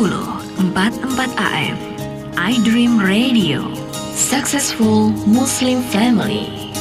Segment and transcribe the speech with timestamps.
[0.00, 1.76] 44 AM
[2.32, 3.68] I Dream Radio.
[4.16, 6.72] Successful Muslim Family.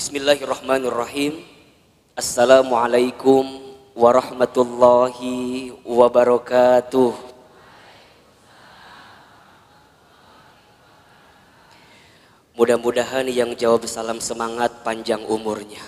[0.00, 1.44] Bismillahirrahmanirrahim.
[2.16, 3.44] Assalamualaikum
[3.92, 7.33] warahmatullahi wabarakatuh
[12.54, 15.82] Mudah-mudahan yang jawab salam semangat panjang umurnya.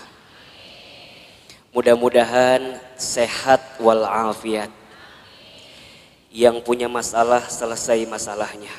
[1.70, 4.74] Mudah-mudahan sehat walafiat.
[6.34, 8.74] Yang punya masalah selesai masalahnya.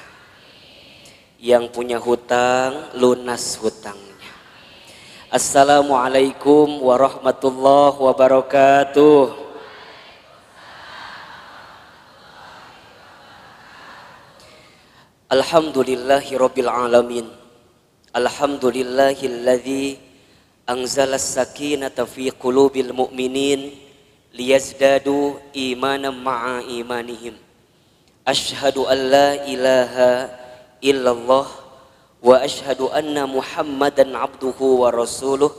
[1.39, 4.35] Yang punya hutang lunas hutangnya.
[5.31, 9.47] Assalamualaikum warahmatullahi wabarakatuh.
[15.31, 16.35] Alhamdulillahi.
[18.17, 20.01] Alhamdulillahilladzi
[20.65, 23.69] anzala sakinata fi qulubil mu'minin
[24.33, 27.37] liyazdadu imanan ma'a imanihim.
[28.25, 30.33] Ashhadu an la ilaha
[30.81, 31.45] illallah
[32.17, 35.53] wa ashhadu anna Muhammadan abduhu wa rasuluh.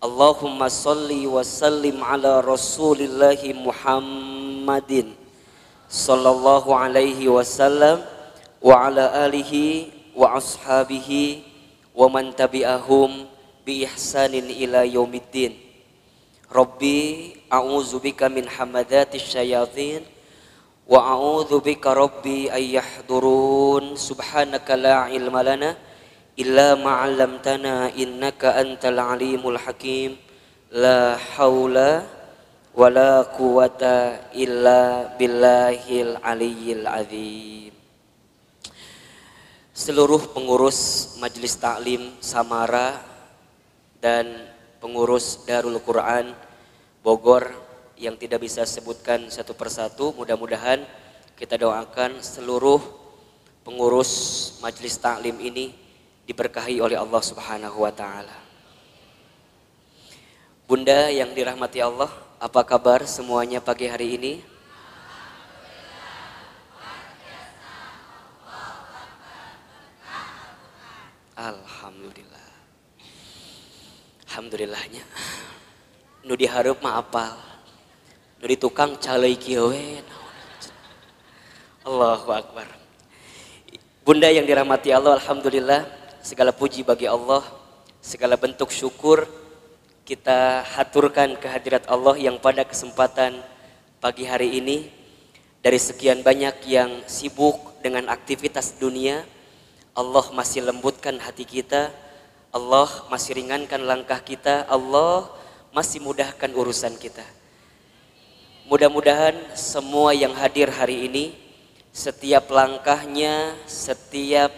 [0.00, 5.12] Allahumma salli wa sallim ala rasulillahi Muhammadin
[5.92, 8.00] sallallahu alaihi wasallam
[8.64, 11.45] wa ala alihi wa ashabihi
[11.96, 13.24] wa man tabi'ahum
[13.64, 15.56] bi ihsanin ila yaumiddin
[16.46, 20.04] Rabbi a'udzu bika min hamadati syayatin
[20.86, 25.74] wa a'udzu bika rabbi ay yahdurun subhanaka la ilma lana
[26.38, 30.14] illa ma 'allamtana innaka antal alimul hakim
[30.70, 32.06] la haula
[32.76, 37.75] wala quwata illa billahil aliyyil azim
[39.76, 42.96] seluruh pengurus Majelis Taklim Samara
[44.00, 44.48] dan
[44.80, 46.32] pengurus Darul Quran
[47.04, 47.52] Bogor
[48.00, 50.80] yang tidak bisa sebutkan satu persatu mudah-mudahan
[51.36, 52.80] kita doakan seluruh
[53.68, 54.12] pengurus
[54.64, 55.76] Majelis Taklim ini
[56.24, 58.32] diberkahi oleh Allah Subhanahu wa taala.
[60.64, 62.08] Bunda yang dirahmati Allah,
[62.40, 64.55] apa kabar semuanya pagi hari ini?
[71.46, 72.50] Alhamdulillah.
[74.26, 75.04] Alhamdulillahnya.
[76.26, 77.38] Nu diharap mah apal.
[78.42, 79.70] Nu di tukang calai kieu
[81.86, 82.66] Allahu Akbar.
[84.02, 85.86] Bunda yang dirahmati Allah, Alhamdulillah.
[86.18, 87.46] Segala puji bagi Allah.
[88.02, 89.26] Segala bentuk syukur
[90.06, 93.42] kita haturkan kehadirat Allah yang pada kesempatan
[93.98, 94.86] pagi hari ini
[95.58, 99.26] dari sekian banyak yang sibuk dengan aktivitas dunia,
[99.96, 101.88] Allah masih lembutkan hati kita,
[102.52, 105.24] Allah masih ringankan langkah kita, Allah
[105.72, 107.24] masih mudahkan urusan kita.
[108.68, 111.32] Mudah-mudahan semua yang hadir hari ini,
[111.96, 114.52] setiap langkahnya, setiap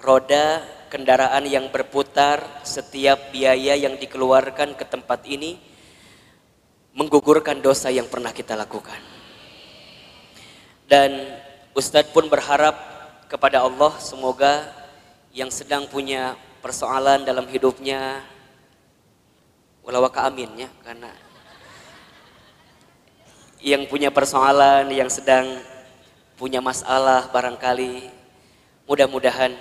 [0.00, 5.60] roda kendaraan yang berputar, setiap biaya yang dikeluarkan ke tempat ini,
[6.96, 8.96] menggugurkan dosa yang pernah kita lakukan.
[10.88, 11.36] Dan
[11.76, 12.97] Ustadz pun berharap
[13.28, 14.72] kepada Allah semoga
[15.36, 16.34] yang sedang punya
[16.64, 18.24] persoalan dalam hidupnya
[19.84, 21.12] walawaka amin ya karena
[23.60, 25.60] yang punya persoalan yang sedang
[26.40, 28.08] punya masalah barangkali
[28.88, 29.52] mudah-mudahan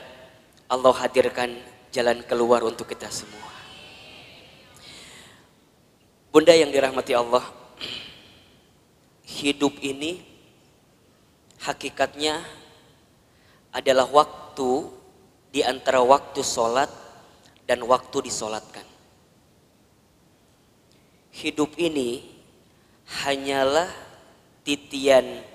[0.68, 1.52] Allah hadirkan
[1.92, 3.50] jalan keluar untuk kita semua.
[6.30, 7.42] Bunda yang dirahmati Allah
[9.42, 10.22] hidup ini
[11.64, 12.46] hakikatnya
[13.78, 14.90] adalah waktu
[15.54, 16.90] di antara waktu sholat
[17.70, 18.82] dan waktu disolatkan.
[21.30, 22.26] Hidup ini
[23.22, 23.86] hanyalah
[24.66, 25.46] titian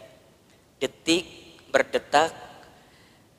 [0.78, 1.26] detik
[1.75, 2.31] berdetak,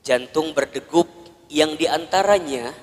[0.04, 1.08] jantung berdegup
[1.48, 2.76] yang di antaranya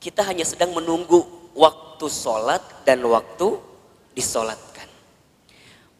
[0.00, 3.60] kita hanya sedang menunggu waktu sholat dan waktu
[4.16, 4.88] disolatkan.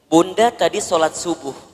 [0.08, 1.67] Bunda tadi sholat subuh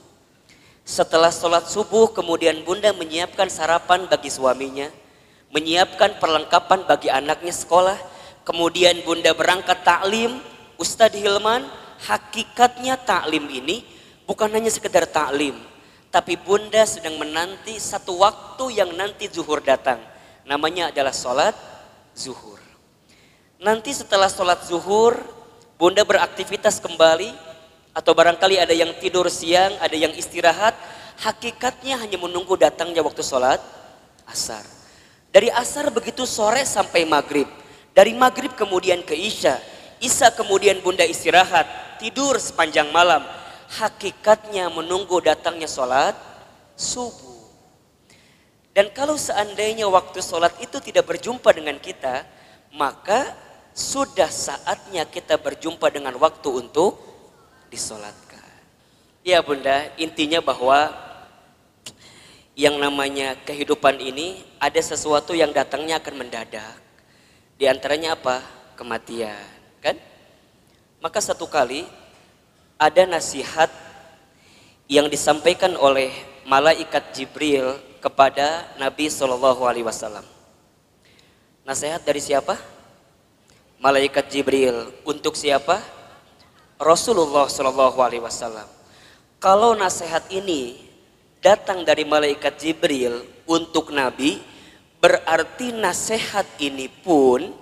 [0.85, 4.93] setelah sholat subuh, kemudian bunda menyiapkan sarapan bagi suaminya,
[5.49, 7.97] menyiapkan perlengkapan bagi anaknya sekolah,
[8.45, 10.37] kemudian bunda berangkat taklim,
[10.77, 11.65] Ustadz Hilman,
[12.05, 13.81] hakikatnya taklim ini
[14.29, 15.57] bukan hanya sekedar taklim,
[16.13, 19.97] tapi bunda sedang menanti satu waktu yang nanti zuhur datang.
[20.45, 21.57] Namanya adalah sholat
[22.13, 22.61] zuhur.
[23.57, 25.17] Nanti setelah sholat zuhur,
[25.81, 27.33] bunda beraktivitas kembali,
[27.95, 30.75] atau barangkali ada yang tidur siang, ada yang istirahat,
[31.23, 33.63] hakikatnya hanya menunggu datangnya waktu sholat
[34.27, 34.67] asar.
[35.31, 37.47] Dari asar begitu sore sampai maghrib.
[37.95, 39.63] Dari maghrib kemudian ke isya.
[40.03, 41.67] Isya kemudian bunda istirahat.
[42.03, 43.23] Tidur sepanjang malam.
[43.79, 46.15] Hakikatnya menunggu datangnya sholat
[46.75, 47.47] subuh.
[48.75, 52.27] Dan kalau seandainya waktu sholat itu tidak berjumpa dengan kita,
[52.75, 53.31] maka
[53.71, 57.14] sudah saatnya kita berjumpa dengan waktu untuk
[57.75, 58.39] disolatkan.
[59.27, 60.95] Ya bunda, intinya bahwa
[62.55, 66.79] yang namanya kehidupan ini ada sesuatu yang datangnya akan mendadak.
[67.59, 68.39] Di antaranya apa?
[68.79, 69.43] Kematian,
[69.83, 69.99] kan?
[71.03, 71.83] Maka satu kali
[72.79, 73.67] ada nasihat
[74.87, 76.11] yang disampaikan oleh
[76.47, 80.23] malaikat Jibril kepada Nabi Shallallahu Alaihi Wasallam.
[81.67, 82.75] Nasihat dari siapa?
[83.79, 85.77] malaikat Jibril untuk siapa?
[86.75, 88.67] Rasulullah Shallallahu Alaihi Wasallam.
[89.39, 90.75] Kalau nasihat ini
[91.39, 94.43] datang dari malaikat Jibril untuk Nabi,
[94.99, 97.53] berarti nasihat ini pun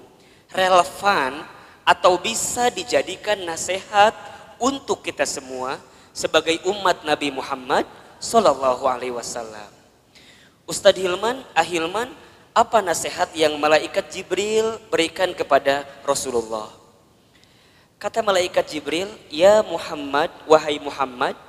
[0.49, 1.45] relevan
[1.85, 4.15] atau bisa dijadikan nasihat
[4.57, 5.77] untuk kita semua
[6.15, 7.85] sebagai umat Nabi Muhammad
[8.17, 9.69] Sallallahu Alaihi Wasallam.
[10.65, 12.09] Ustadz Hilman, Ahilman,
[12.55, 16.82] apa nasihat yang malaikat Jibril berikan kepada Rasulullah?
[18.03, 21.39] Kata malaikat Jibril, "Ya Muhammad, wahai Muhammad,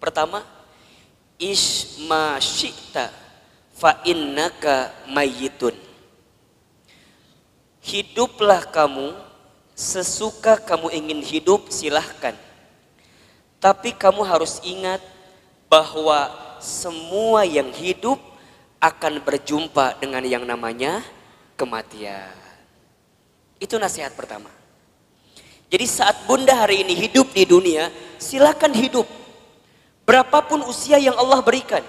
[0.00, 0.40] pertama,
[1.36, 3.12] isma syi'ta
[3.76, 5.76] fa innaka mayyitun."
[7.84, 9.20] Hiduplah kamu
[9.76, 12.32] sesuka kamu ingin hidup, silahkan.
[13.60, 15.04] Tapi kamu harus ingat
[15.68, 18.16] bahwa semua yang hidup
[18.80, 21.04] akan berjumpa dengan yang namanya
[21.52, 22.32] kematian.
[23.60, 24.55] Itu nasihat pertama.
[25.66, 27.90] Jadi saat bunda hari ini hidup di dunia,
[28.22, 29.06] silakan hidup.
[30.06, 31.82] Berapapun usia yang Allah berikan.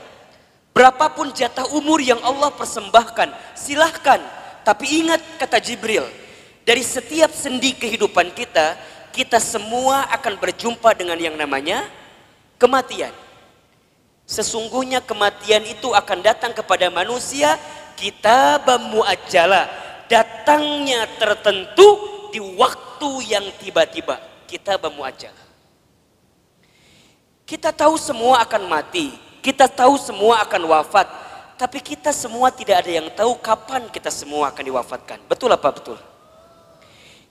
[0.74, 3.30] Berapapun jatah umur yang Allah persembahkan.
[3.54, 4.18] Silahkan.
[4.66, 6.06] Tapi ingat kata Jibril.
[6.66, 8.76] Dari setiap sendi kehidupan kita,
[9.14, 11.86] kita semua akan berjumpa dengan yang namanya
[12.58, 13.14] kematian.
[14.28, 17.56] Sesungguhnya kematian itu akan datang kepada manusia
[17.96, 18.60] kita
[18.92, 19.70] muajjala.
[20.12, 24.20] Datangnya tertentu di waktu yang tiba-tiba.
[24.48, 25.44] Kita muajjala.
[27.48, 29.16] Kita tahu semua akan mati.
[29.44, 31.08] Kita tahu semua akan wafat.
[31.58, 35.20] Tapi kita semua tidak ada yang tahu kapan kita semua akan diwafatkan.
[35.26, 35.98] Betul apa betul?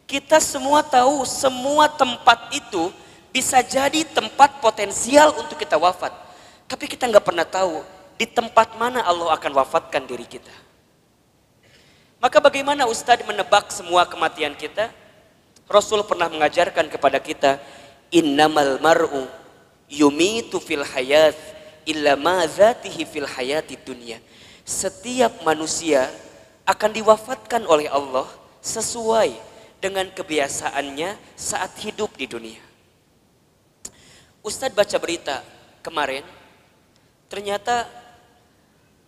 [0.06, 2.90] Kita semua tahu semua tempat itu
[3.30, 6.10] bisa jadi tempat potensial untuk kita wafat.
[6.66, 7.84] Tapi kita nggak pernah tahu
[8.16, 10.65] di tempat mana Allah akan wafatkan diri kita.
[12.22, 14.88] Maka bagaimana Ustadz menebak semua kematian kita?
[15.66, 17.58] Rasul pernah mengajarkan kepada kita,
[18.14, 19.26] innamal mar'u
[19.90, 21.34] yumitu fil hayat
[21.84, 24.22] illa ma zatihi fil hayati dunia.
[24.66, 26.10] Setiap manusia
[26.66, 28.26] akan diwafatkan oleh Allah
[28.62, 29.34] sesuai
[29.78, 32.62] dengan kebiasaannya saat hidup di dunia.
[34.42, 35.42] Ustadz baca berita
[35.82, 36.22] kemarin
[37.26, 37.90] Ternyata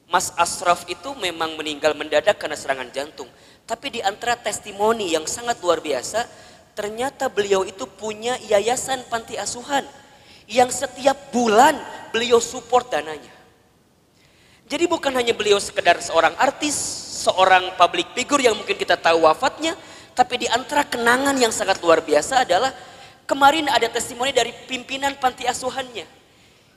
[0.08, 3.28] Mas Asraf itu memang meninggal mendadak karena serangan jantung.
[3.68, 6.24] Tapi di antara testimoni yang sangat luar biasa,
[6.72, 9.84] ternyata beliau itu punya yayasan panti asuhan
[10.48, 11.76] yang setiap bulan
[12.08, 13.36] beliau support dananya.
[14.64, 16.76] Jadi bukan hanya beliau sekedar seorang artis,
[17.24, 19.76] seorang public figure yang mungkin kita tahu wafatnya,
[20.16, 22.72] tapi di antara kenangan yang sangat luar biasa adalah
[23.28, 26.08] kemarin ada testimoni dari pimpinan panti asuhannya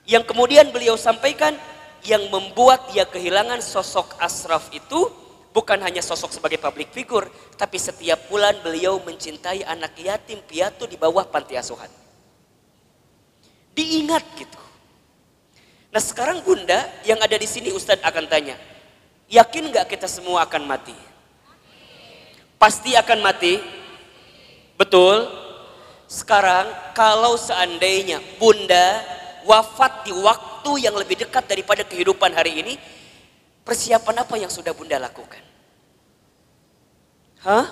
[0.03, 1.55] yang kemudian beliau sampaikan
[2.05, 5.09] yang membuat dia kehilangan sosok Asraf itu
[5.51, 7.27] bukan hanya sosok sebagai public figure,
[7.59, 11.91] tapi setiap bulan beliau mencintai anak yatim piatu di bawah panti asuhan.
[13.75, 14.59] Diingat gitu.
[15.91, 18.55] Nah sekarang bunda yang ada di sini Ustadz akan tanya,
[19.27, 20.95] yakin nggak kita semua akan mati?
[22.55, 23.59] Pasti akan mati?
[24.79, 25.27] Betul?
[26.07, 29.03] Sekarang kalau seandainya bunda
[29.47, 32.73] wafat di waktu yang lebih dekat daripada kehidupan hari ini,
[33.65, 35.41] persiapan apa yang sudah Bunda lakukan?
[37.41, 37.65] Hah?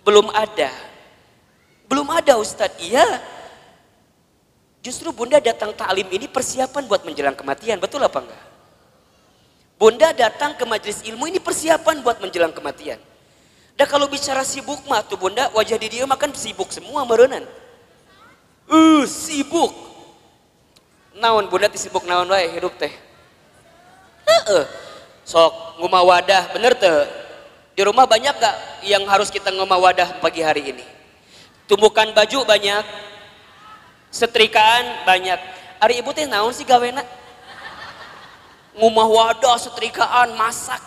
[0.00, 0.72] Belum ada.
[1.84, 2.80] Belum ada Ustadz.
[2.80, 3.04] Iya.
[4.80, 7.76] Justru Bunda datang taklim ini persiapan buat menjelang kematian.
[7.76, 8.44] Betul apa enggak?
[9.76, 13.00] Bunda datang ke majelis ilmu ini persiapan buat menjelang kematian.
[13.76, 17.44] Dan kalau bicara sibuk mah tuh Bunda wajah di dia makan sibuk semua merenan.
[18.68, 19.89] Uh, sibuk
[21.16, 22.92] naon bunda sibuk naon wae hidup teh?
[24.28, 24.64] Heeh.
[25.26, 27.06] sok ngumah wadah bener teh.
[27.74, 30.84] Di rumah banyak gak yang harus kita ngumah wadah pagi hari ini?
[31.70, 32.84] Tumbukan baju banyak
[34.10, 35.38] setrikaan banyak.
[35.80, 37.06] Hari ibu teh naon sih gawena
[38.74, 40.82] ngumah wadah setrikaan masak.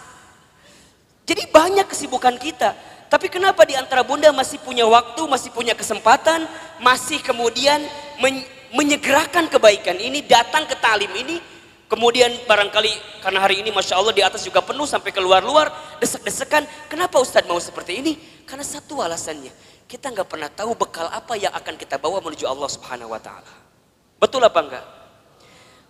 [1.23, 2.75] Jadi banyak kesibukan kita.
[3.07, 6.49] Tapi kenapa di antara bunda masih punya waktu, masih punya kesempatan,
[6.81, 7.79] masih kemudian
[8.17, 8.41] men
[8.73, 11.37] menyegerakan kebaikan ini, datang ke talim ini,
[11.85, 15.69] kemudian barangkali karena hari ini Masya Allah di atas juga penuh sampai keluar-luar,
[16.01, 16.65] desek-desekan.
[16.89, 18.13] Kenapa Ustadz mau seperti ini?
[18.49, 19.53] Karena satu alasannya,
[19.85, 23.53] kita nggak pernah tahu bekal apa yang akan kita bawa menuju Allah Subhanahu Wa Taala.
[24.17, 24.85] Betul apa enggak?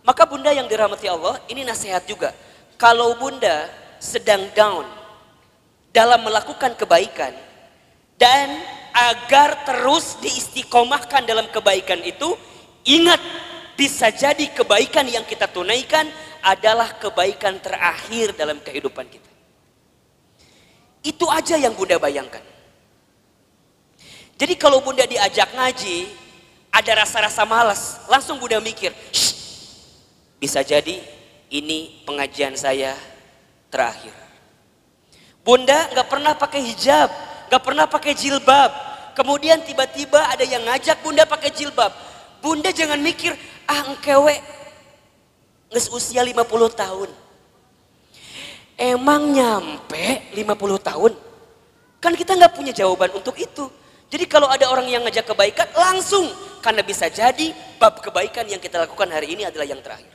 [0.04, 2.36] Maka bunda yang dirahmati Allah, ini nasihat juga.
[2.76, 3.72] Kalau bunda
[4.04, 4.84] sedang down,
[5.96, 7.32] dalam melakukan kebaikan
[8.20, 8.50] dan
[8.92, 12.34] agar terus diistiqomahkan dalam kebaikan itu
[12.88, 13.20] ingat
[13.74, 16.06] bisa jadi kebaikan yang kita tunaikan
[16.44, 19.32] adalah kebaikan terakhir dalam kehidupan kita
[21.04, 22.44] itu aja yang bunda bayangkan
[24.38, 26.08] jadi kalau bunda diajak ngaji
[26.74, 28.92] ada rasa-rasa malas langsung bunda mikir
[30.38, 31.00] bisa jadi
[31.54, 32.96] ini pengajian saya
[33.72, 34.24] terakhir
[35.44, 37.12] Bunda nggak pernah pakai hijab,
[37.52, 38.72] nggak pernah pakai jilbab.
[39.12, 41.92] Kemudian tiba-tiba ada yang ngajak bunda pakai jilbab.
[42.44, 43.32] Bunda jangan mikir,
[43.72, 44.36] ah engkewe
[45.72, 46.44] nges usia 50
[46.76, 47.10] tahun.
[48.76, 50.44] Emang nyampe 50
[50.84, 51.12] tahun?
[52.04, 53.72] Kan kita nggak punya jawaban untuk itu.
[54.12, 56.28] Jadi kalau ada orang yang ngajak kebaikan langsung.
[56.60, 60.12] Karena bisa jadi bab kebaikan yang kita lakukan hari ini adalah yang terakhir.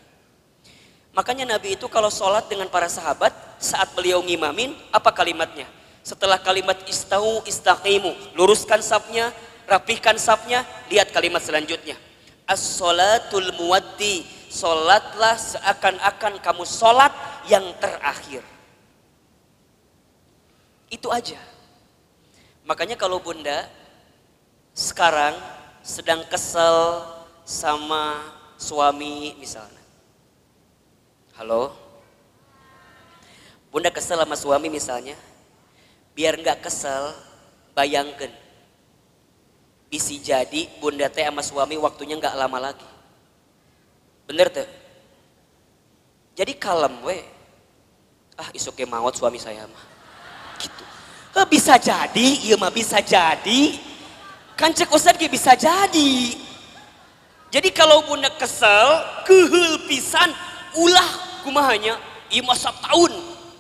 [1.16, 5.64] Makanya Nabi itu kalau sholat dengan para sahabat saat beliau ngimamin apa kalimatnya?
[6.04, 9.28] Setelah kalimat istau istaqimu, luruskan sapnya,
[9.68, 12.07] rapihkan sapnya, lihat kalimat selanjutnya.
[12.49, 17.12] As-sholatul muwaddi, sholatlah seakan-akan kamu sholat
[17.45, 18.40] yang terakhir.
[20.88, 21.37] Itu aja.
[22.64, 23.69] Makanya kalau bunda
[24.73, 25.37] sekarang
[25.85, 27.05] sedang kesel
[27.45, 28.21] sama
[28.57, 29.78] suami misalnya
[31.38, 31.71] Halo?
[33.71, 35.14] Bunda kesel sama suami misalnya.
[36.11, 37.14] Biar nggak kesel,
[37.78, 38.26] bayangkan.
[39.88, 42.88] Bisi jadi bunda teh sama suami waktunya nggak lama lagi.
[44.28, 44.68] Bener tuh?
[46.37, 47.18] Jadi kalem we.
[48.38, 49.85] Ah isuknya maut suami saya mah.
[50.61, 50.85] Gitu.
[51.35, 53.80] Eh, bisa jadi, iya mah bisa jadi.
[54.54, 56.12] Kan cek Ustaz bisa jadi.
[57.49, 58.88] Jadi kalau bunda kesel,
[59.25, 60.28] kehul pisan,
[60.76, 61.09] ulah
[61.42, 61.97] kumahanya
[62.28, 63.12] iya masa tahun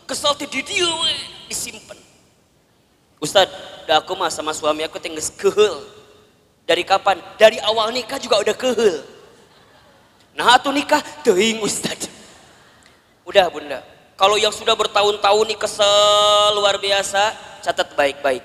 [0.04, 0.88] kesal di dia
[1.48, 1.96] disimpan
[3.18, 3.48] Ustad
[3.88, 5.82] aku mah sama suami aku tinggal kehel
[6.68, 7.16] dari kapan?
[7.40, 9.00] Dari awal nikah juga udah kehel
[10.38, 11.98] nah tuh nikah teing Ustad
[13.28, 13.84] udah bunda.
[14.16, 18.42] Kalau yang sudah bertahun-tahun nih kesel luar biasa catat baik-baik.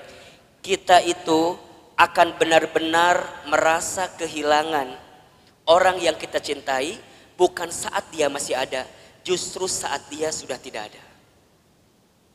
[0.60, 1.56] Kita itu
[1.96, 4.92] akan benar-benar merasa kehilangan.
[5.64, 7.00] Orang yang kita cintai
[7.40, 8.84] bukan saat dia masih ada
[9.24, 11.02] justru saat dia sudah tidak ada.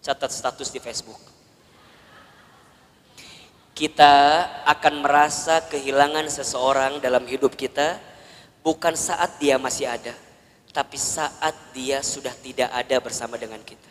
[0.02, 1.22] Catat status di Facebook.
[3.80, 7.96] Kita akan merasa kehilangan seseorang dalam hidup kita
[8.60, 10.12] bukan saat dia masih ada,
[10.76, 13.88] tapi saat dia sudah tidak ada bersama dengan kita.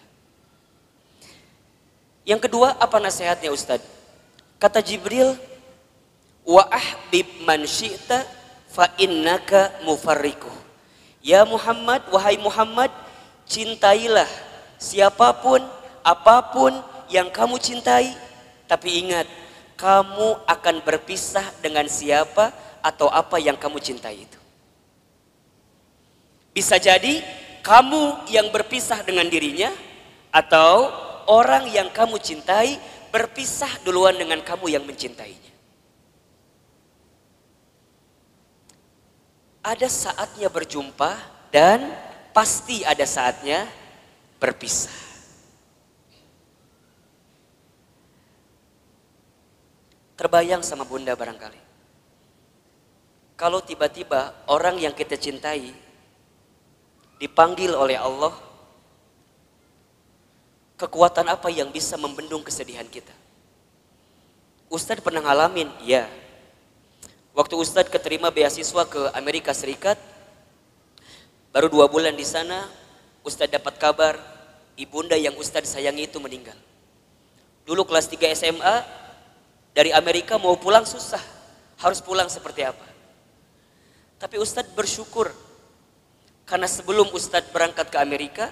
[2.28, 3.88] Yang kedua, apa nasihatnya Ustadz?
[4.60, 5.32] Kata Jibril,
[6.44, 8.28] wa ahbib man syi'ta
[8.68, 10.52] fa innaka mufarriku.
[11.24, 12.92] Ya Muhammad, wahai Muhammad,
[13.48, 14.28] cintailah
[14.76, 15.64] siapa pun,
[16.04, 16.76] apa pun
[17.08, 18.12] yang kamu cintai.
[18.68, 19.24] Tapi ingat,
[19.78, 22.50] kamu akan berpisah dengan siapa
[22.82, 24.40] atau apa yang kamu cintai itu.
[26.50, 27.22] Bisa jadi
[27.62, 29.70] kamu yang berpisah dengan dirinya
[30.34, 30.90] atau
[31.30, 32.74] orang yang kamu cintai
[33.14, 35.48] berpisah duluan dengan kamu yang mencintainya.
[39.68, 41.12] ada saatnya berjumpa
[41.52, 41.92] dan
[42.32, 43.68] pasti ada saatnya
[44.40, 45.07] berpisah.
[50.18, 51.62] Terbayang sama bunda barangkali.
[53.38, 55.70] Kalau tiba-tiba orang yang kita cintai
[57.22, 58.34] dipanggil oleh Allah,
[60.74, 63.14] kekuatan apa yang bisa membendung kesedihan kita?
[64.66, 66.10] Ustadz pernah ngalamin, ya.
[67.30, 70.02] Waktu Ustadz keterima beasiswa ke Amerika Serikat,
[71.54, 72.66] baru dua bulan di sana,
[73.22, 74.18] Ustadz dapat kabar
[74.74, 76.58] ibunda yang Ustadz sayangi itu meninggal.
[77.62, 78.76] Dulu kelas 3 SMA,
[79.78, 81.22] dari Amerika mau pulang susah.
[81.78, 82.82] Harus pulang seperti apa?
[84.18, 85.30] Tapi Ustadz bersyukur,
[86.42, 88.50] karena sebelum Ustadz berangkat ke Amerika,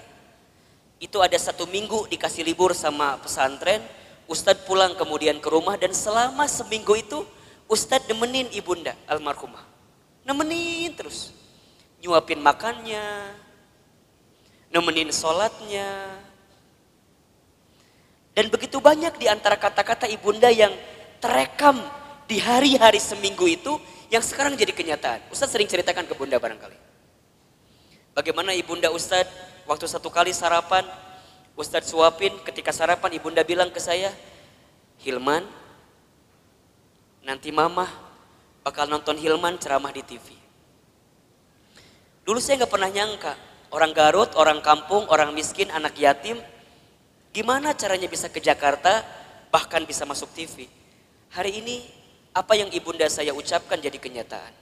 [1.03, 3.83] itu ada satu minggu dikasih libur sama pesantren,
[4.31, 7.27] Ustadz pulang kemudian ke rumah dan selama seminggu itu
[7.67, 9.67] Ustadz nemenin ibunda almarhumah.
[10.23, 11.35] Nemenin terus.
[11.99, 13.35] Nyuapin makannya.
[14.71, 15.91] Nemenin sholatnya.
[18.31, 20.71] Dan begitu banyak di antara kata-kata ibunda yang
[21.17, 21.79] terekam
[22.27, 23.79] di hari-hari seminggu itu
[24.11, 25.31] yang sekarang jadi kenyataan.
[25.31, 26.77] Ustadz sering ceritakan ke bunda barangkali.
[28.15, 29.29] Bagaimana ibunda Ustadz
[29.69, 30.83] waktu satu kali sarapan,
[31.53, 34.09] Ustadz suapin ketika sarapan ibunda bilang ke saya,
[35.01, 35.45] Hilman,
[37.21, 37.85] nanti mama
[38.65, 40.33] bakal nonton Hilman ceramah di TV.
[42.27, 43.33] Dulu saya nggak pernah nyangka,
[43.71, 46.39] orang Garut, orang kampung, orang miskin, anak yatim,
[47.31, 49.03] gimana caranya bisa ke Jakarta,
[49.47, 50.67] bahkan bisa masuk TV.
[51.33, 51.83] Hari ini,
[52.37, 54.53] apa yang ibunda saya ucapkan jadi kenyataan.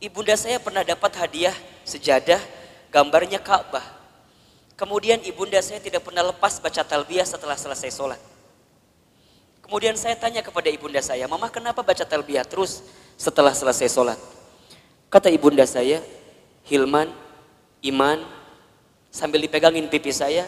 [0.00, 2.40] Ibunda saya pernah dapat hadiah sejadah
[2.92, 3.84] gambarnya Ka'bah.
[4.74, 8.20] Kemudian ibunda saya tidak pernah lepas baca talbiyah setelah selesai sholat.
[9.64, 12.84] Kemudian saya tanya kepada ibunda saya, Mama kenapa baca talbiyah terus
[13.16, 14.20] setelah selesai sholat?
[15.08, 16.04] Kata ibunda saya,
[16.68, 17.08] Hilman,
[17.80, 18.24] Iman,
[19.08, 20.44] sambil dipegangin pipi saya,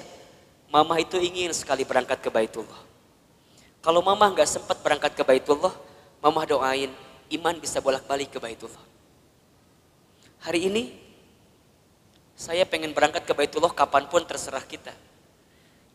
[0.69, 2.86] Mama itu ingin sekali berangkat ke Baitullah.
[3.87, 5.71] Kalau Mama nggak sempat berangkat ke Baitullah,
[6.19, 6.91] Mama doain
[7.31, 8.83] Iman bisa bolak-balik ke Baitullah.
[10.43, 10.91] Hari ini
[12.35, 14.91] saya pengen berangkat ke Baitullah kapan pun terserah kita.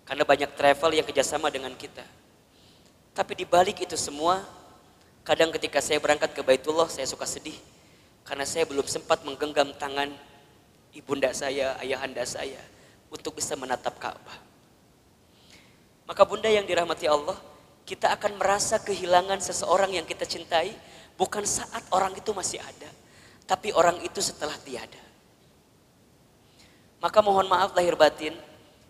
[0.08, 2.08] Karena banyak travel yang kerjasama dengan kita.
[3.12, 4.40] Tapi di balik itu semua,
[5.28, 7.60] kadang ketika saya berangkat ke Baitullah saya suka sedih.
[8.24, 10.16] Karena saya belum sempat menggenggam tangan
[10.96, 12.64] ibunda saya, ayahanda saya
[13.12, 14.40] untuk bisa menatap Ka'bah.
[16.08, 17.51] Maka bunda yang dirahmati Allah,
[17.86, 20.74] kita akan merasa kehilangan seseorang yang kita cintai
[21.20, 23.02] bukan saat orang itu masih ada
[23.52, 25.04] tapi orang itu setelah tiada.
[27.04, 28.32] Maka mohon maaf lahir batin,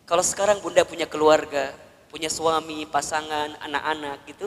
[0.06, 1.74] kalau sekarang bunda punya keluarga,
[2.14, 4.46] punya suami, pasangan, anak-anak gitu,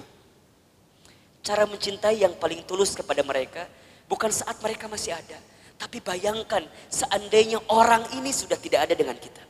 [1.42, 3.66] cara mencintai yang paling tulus kepada mereka
[4.06, 5.34] bukan saat mereka masih ada,
[5.82, 9.42] tapi bayangkan seandainya orang ini sudah tidak ada dengan kita.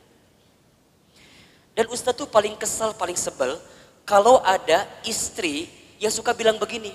[1.77, 3.59] Dan Ustadz tuh paling kesal, paling sebel
[4.05, 5.67] kalau ada istri
[5.99, 6.93] yang suka bilang begini,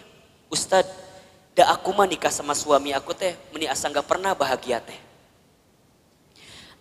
[0.48, 1.10] Ustadz
[1.60, 4.96] Da aku mah nikah sama suami aku teh, meni asa nggak pernah bahagia teh.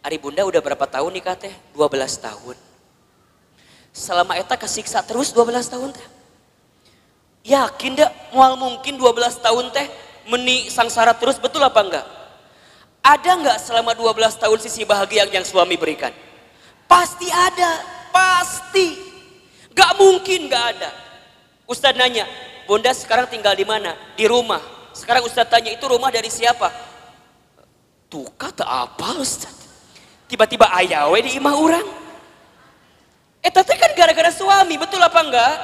[0.05, 1.51] Ari bunda udah berapa tahun nikah teh?
[1.73, 1.89] 12
[2.21, 2.55] tahun.
[3.91, 6.07] Selama eta kesiksa terus 12 tahun teh.
[7.49, 9.87] Yakin dak mual mungkin 12 tahun teh
[10.29, 12.05] meni sangsara terus betul apa enggak?
[13.01, 16.13] Ada enggak selama 12 tahun sisi bahagia yang suami berikan?
[16.85, 17.81] Pasti ada,
[18.13, 19.08] pasti.
[19.73, 20.89] Gak mungkin gak ada.
[21.69, 22.25] Ustadz nanya,
[22.69, 23.97] Bunda sekarang tinggal di mana?
[24.13, 24.61] Di rumah.
[24.93, 26.69] Sekarang Ustaz tanya itu rumah dari siapa?
[28.09, 29.53] Tuh kata apa Ustaz?
[30.29, 31.87] Tiba-tiba ayawe di imah orang.
[33.41, 35.55] Eh tapi kan gara-gara suami, betul apa enggak?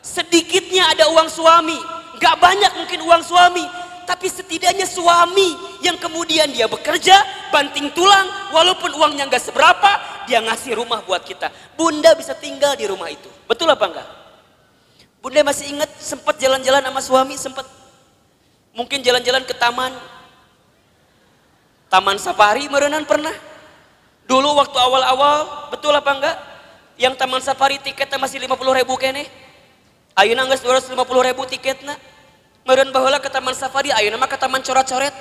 [0.00, 1.76] Sedikitnya ada uang suami.
[2.16, 3.64] Enggak banyak mungkin uang suami.
[4.08, 5.52] Tapi setidaknya suami
[5.84, 7.20] yang kemudian dia bekerja,
[7.52, 8.24] banting tulang,
[8.56, 11.52] walaupun uangnya enggak seberapa, dia ngasih rumah buat kita.
[11.76, 13.37] Bunda bisa tinggal di rumah itu.
[13.48, 14.08] Betul apa enggak?
[15.18, 17.66] Bunda masih ingat sempat jalan-jalan sama suami, sempat
[18.76, 19.90] mungkin jalan-jalan ke taman.
[21.88, 23.32] Taman Safari merenan pernah.
[24.28, 26.36] Dulu waktu awal-awal, betul apa enggak?
[27.00, 29.24] Yang Taman Safari tiketnya masih 50 ribu kene.
[30.12, 30.92] Ayo nangis 250
[31.24, 31.96] ribu tiketnya.
[32.68, 35.16] Meren bahwa ke Taman Safari, ayo nama ke Taman Coret-Coret.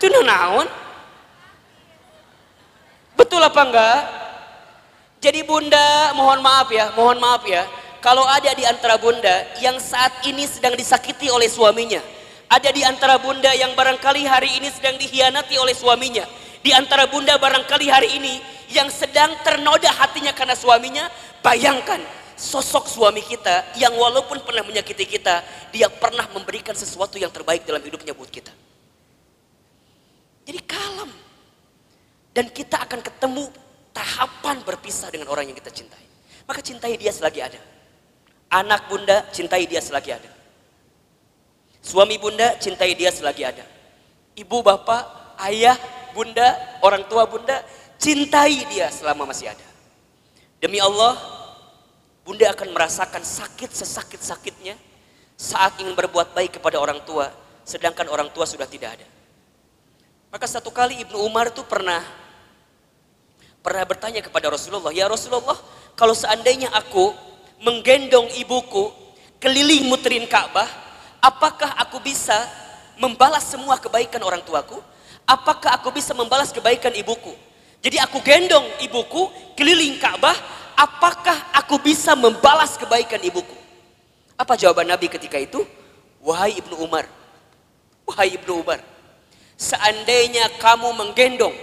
[0.00, 0.64] Itu naon?
[3.12, 4.00] Betul apa enggak?
[5.20, 7.64] Jadi bunda, mohon maaf ya, mohon maaf ya
[8.06, 11.98] kalau ada di antara bunda yang saat ini sedang disakiti oleh suaminya,
[12.46, 16.22] ada di antara bunda yang barangkali hari ini sedang dihianati oleh suaminya,
[16.62, 18.38] di antara bunda barangkali hari ini
[18.70, 21.10] yang sedang ternoda hatinya karena suaminya,
[21.42, 21.98] bayangkan
[22.38, 25.42] sosok suami kita yang walaupun pernah menyakiti kita,
[25.74, 28.54] dia pernah memberikan sesuatu yang terbaik dalam hidupnya buat kita.
[30.46, 31.10] Jadi kalem.
[32.30, 33.48] Dan kita akan ketemu
[33.96, 36.04] tahapan berpisah dengan orang yang kita cintai.
[36.44, 37.60] Maka cintai dia selagi ada.
[38.52, 40.30] Anak bunda cintai dia selagi ada.
[41.80, 43.64] Suami bunda cintai dia selagi ada.
[44.36, 45.80] Ibu bapak, ayah,
[46.12, 46.52] bunda,
[46.84, 47.64] orang tua bunda
[47.96, 49.66] cintai dia selama masih ada.
[50.60, 51.16] Demi Allah,
[52.20, 54.76] bunda akan merasakan sakit sesakit-sakitnya
[55.40, 57.32] saat ingin berbuat baik kepada orang tua,
[57.64, 59.08] sedangkan orang tua sudah tidak ada.
[60.28, 62.25] Maka satu kali Ibnu Umar itu pernah
[63.66, 65.58] pernah bertanya kepada Rasulullah, "Ya Rasulullah,
[65.98, 67.10] kalau seandainya aku
[67.58, 68.94] menggendong ibuku
[69.42, 70.70] keliling muterin Ka'bah,
[71.18, 72.46] apakah aku bisa
[72.94, 74.78] membalas semua kebaikan orang tuaku?
[75.26, 77.34] Apakah aku bisa membalas kebaikan ibuku?
[77.82, 79.26] Jadi aku gendong ibuku
[79.58, 80.38] keliling Ka'bah,
[80.78, 83.58] apakah aku bisa membalas kebaikan ibuku?
[84.38, 85.66] Apa jawaban Nabi ketika itu?
[86.22, 87.06] Wahai Ibnu Umar,
[88.06, 88.78] wahai Ibnu Umar,
[89.58, 91.54] seandainya kamu menggendong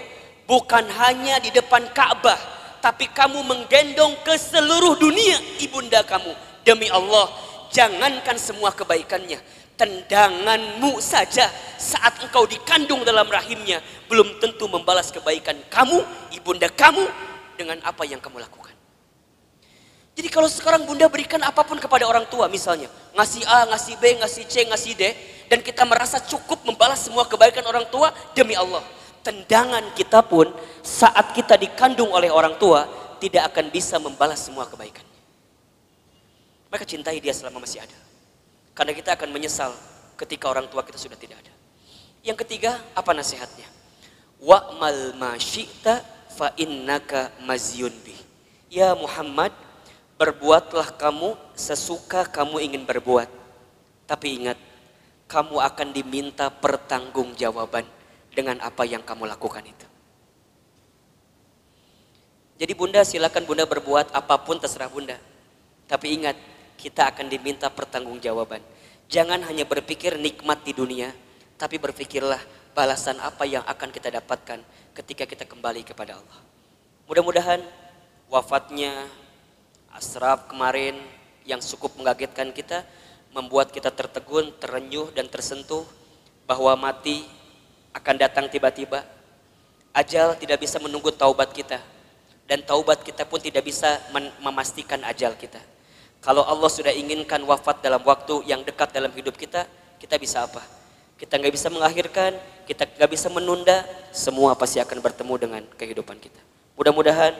[0.47, 2.39] bukan hanya di depan Ka'bah,
[2.83, 6.31] tapi kamu menggendong ke seluruh dunia ibunda kamu.
[6.63, 7.27] Demi Allah,
[7.71, 9.39] jangankan semua kebaikannya,
[9.75, 16.03] tendanganmu saja saat engkau dikandung dalam rahimnya belum tentu membalas kebaikan kamu,
[16.35, 17.03] ibunda kamu
[17.59, 18.71] dengan apa yang kamu lakukan.
[20.13, 22.85] Jadi kalau sekarang bunda berikan apa pun kepada orang tua misalnya,
[23.17, 25.03] ngasih A, ngasih B, ngasih C, ngasih D,
[25.49, 28.85] dan kita merasa cukup membalas semua kebaikan orang tua demi Allah
[29.23, 30.51] tendangan kita pun
[30.83, 32.85] saat kita dikandung oleh orang tua
[33.17, 35.21] tidak akan bisa membalas semua kebaikannya.
[36.67, 37.95] Maka cintai dia selama masih ada.
[38.75, 39.71] Karena kita akan menyesal
[40.19, 41.53] ketika orang tua kita sudah tidak ada.
[42.19, 43.67] Yang ketiga, apa nasihatnya?
[44.43, 46.03] Wa'mal ma syi'ta
[46.35, 48.19] fa innaka mazyun bih.
[48.67, 49.55] Ya Muhammad,
[50.19, 53.29] berbuatlah kamu sesuka kamu ingin berbuat.
[54.03, 54.59] Tapi ingat,
[55.31, 58.02] kamu akan diminta pertanggungjawaban
[58.33, 59.87] dengan apa yang kamu lakukan itu.
[62.57, 65.17] Jadi bunda silakan bunda berbuat apa pun terserah bunda.
[65.89, 66.37] Tapi ingat,
[66.77, 68.61] kita akan diminta pertanggungjawaban.
[69.09, 71.13] Jangan hanya berpikir nikmat di dunia,
[71.57, 72.41] tapi berpikirlah
[72.73, 74.59] balasan apa yang akan kita dapatkan
[74.97, 76.39] ketika kita kembali kepada Allah.
[77.05, 77.61] Mudah-mudahan
[78.31, 79.05] wafatnya
[79.93, 80.97] Asraf kemarin
[81.45, 82.81] yang cukup mengagetkan kita,
[83.29, 85.85] membuat kita tertegun, terenyuh dan tersentuh
[86.49, 87.21] bahwa mati
[87.93, 89.05] akan datang tiba-tiba.
[89.93, 91.77] Ajal tidak bisa menunggu taubat kita.
[92.49, 94.01] Dan taubat kita pun tidak bisa
[94.41, 95.61] memastikan ajal kita.
[96.19, 99.67] Kalau Allah sudah inginkan wafat dalam waktu yang dekat dalam hidup kita,
[99.99, 100.59] kita bisa apa?
[101.19, 102.35] Kita nggak bisa mengakhirkan,
[102.67, 106.41] kita nggak bisa menunda, semua pasti akan bertemu dengan kehidupan kita.
[106.75, 107.35] Mudah-mudahan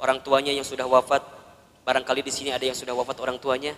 [0.00, 1.24] orang tuanya yang sudah wafat,
[1.84, 3.72] barangkali di sini ada yang sudah wafat orang tuanya,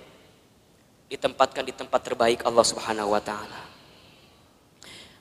[1.06, 3.77] ditempatkan di tempat terbaik Allah Subhanahu wa taala.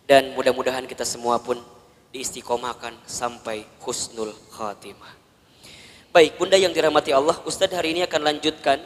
[0.08, 1.60] Dan mudah-mudahan kita semua pun
[2.16, 5.12] diistiqomahkan sampai husnul khatimah.
[6.16, 8.80] Baik, Bunda yang dirahmati Allah, Ustadz hari ini akan lanjutkan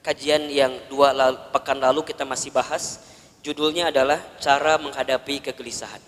[0.00, 3.04] kajian yang dua lalu, pekan lalu kita masih bahas.
[3.44, 6.00] Judulnya adalah cara menghadapi kegelisahan.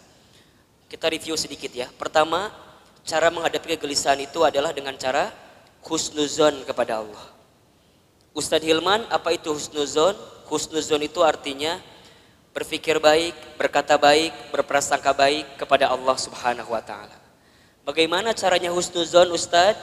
[0.88, 1.92] Kita review sedikit ya.
[1.92, 2.48] Pertama,
[3.04, 5.36] cara menghadapi kegelisahan itu adalah dengan cara
[5.84, 7.24] husnuzon kepada Allah.
[8.32, 10.16] Ustadz Hilman, apa itu husnuzon?
[10.48, 11.76] Husnuzon itu artinya
[12.56, 17.12] berpikir baik, berkata baik, berprasangka baik kepada Allah Subhanahu wa taala.
[17.84, 19.76] Bagaimana caranya husnuzon Ustaz?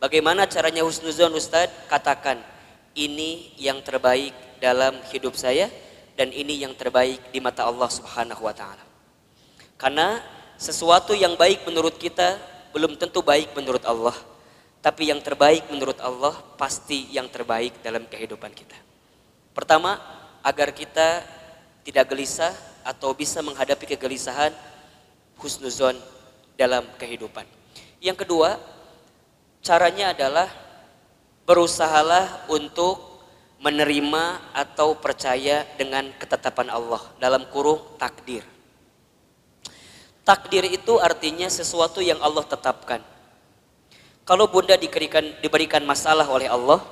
[0.00, 1.68] Bagaimana caranya husnuzon Ustaz?
[1.92, 2.40] Katakan,
[2.96, 4.32] ini yang terbaik
[4.64, 5.68] dalam hidup saya
[6.16, 8.80] dan ini yang terbaik di mata Allah Subhanahu wa taala.
[9.76, 10.16] Karena
[10.56, 12.40] sesuatu yang baik menurut kita
[12.72, 14.16] belum tentu baik menurut Allah.
[14.80, 18.78] Tapi yang terbaik menurut Allah pasti yang terbaik dalam kehidupan kita.
[19.52, 20.00] Pertama,
[20.40, 21.35] agar kita
[21.86, 22.50] tidak gelisah
[22.82, 24.50] atau bisa menghadapi kegelisahan
[25.38, 25.94] husnuzon
[26.58, 27.46] dalam kehidupan.
[28.02, 28.58] Yang kedua,
[29.62, 30.50] caranya adalah
[31.46, 32.98] berusahalah untuk
[33.62, 38.42] menerima atau percaya dengan ketetapan Allah dalam kurung takdir.
[40.26, 42.98] Takdir itu artinya sesuatu yang Allah tetapkan.
[44.26, 46.82] Kalau bunda diberikan, diberikan masalah oleh Allah,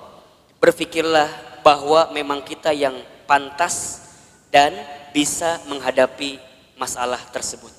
[0.62, 1.26] berpikirlah
[1.66, 2.94] bahwa memang kita yang
[3.26, 4.03] pantas
[4.54, 4.70] dan
[5.10, 6.38] bisa menghadapi
[6.78, 7.74] masalah tersebut.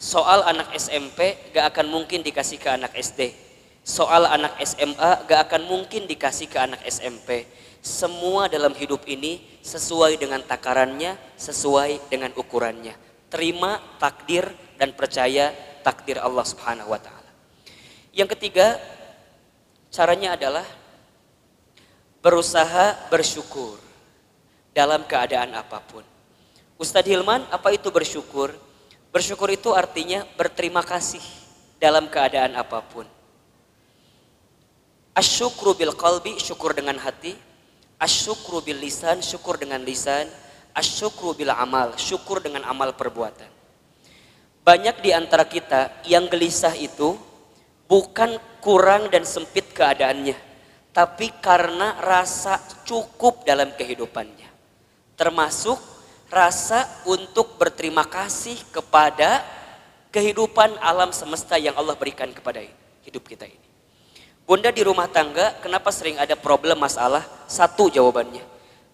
[0.00, 3.36] Soal anak SMP gak akan mungkin dikasih ke anak SD.
[3.84, 7.44] Soal anak SMA gak akan mungkin dikasih ke anak SMP.
[7.84, 12.96] Semua dalam hidup ini sesuai dengan takarannya, sesuai dengan ukurannya.
[13.28, 14.48] Terima takdir
[14.80, 15.52] dan percaya
[15.84, 17.28] takdir Allah Subhanahu wa taala.
[18.16, 18.80] Yang ketiga,
[19.92, 20.64] caranya adalah
[22.24, 23.83] berusaha bersyukur
[24.74, 26.02] dalam keadaan apa pun.
[26.74, 28.50] Ustadz Hilman, apa itu bersyukur?
[29.14, 31.22] Bersyukur itu artinya berterima kasih
[31.78, 33.06] dalam keadaan apa pun.
[35.14, 37.38] Asyukru bil qalbi, syukur dengan hati.
[38.02, 40.26] Asyukru bil lisan, syukur dengan lisan.
[40.74, 43.46] Asyukru bil amal, syukur dengan amal perbuatan.
[44.66, 47.14] Banyak di antara kita yang gelisah itu
[47.86, 50.34] bukan kurang dan sempit keadaannya,
[50.90, 54.43] tapi karena rasa cukup dalam kehidupannya
[55.14, 55.78] termasuk
[56.30, 59.44] rasa untuk berterima kasih kepada
[60.10, 62.62] kehidupan alam semesta yang Allah berikan kepada
[63.02, 63.68] hidup kita ini.
[64.44, 67.24] Bunda di rumah tangga, kenapa sering ada problem masalah?
[67.48, 68.44] Satu jawabannya,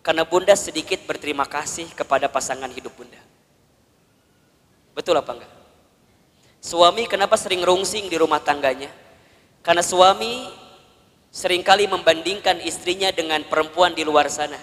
[0.00, 3.18] karena Bunda sedikit berterima kasih kepada pasangan hidup Bunda.
[4.94, 5.52] Betul apa enggak?
[6.60, 8.92] Suami kenapa sering rungsing di rumah tangganya?
[9.64, 10.48] Karena suami
[11.32, 14.58] sering kali membandingkan istrinya dengan perempuan di luar sana.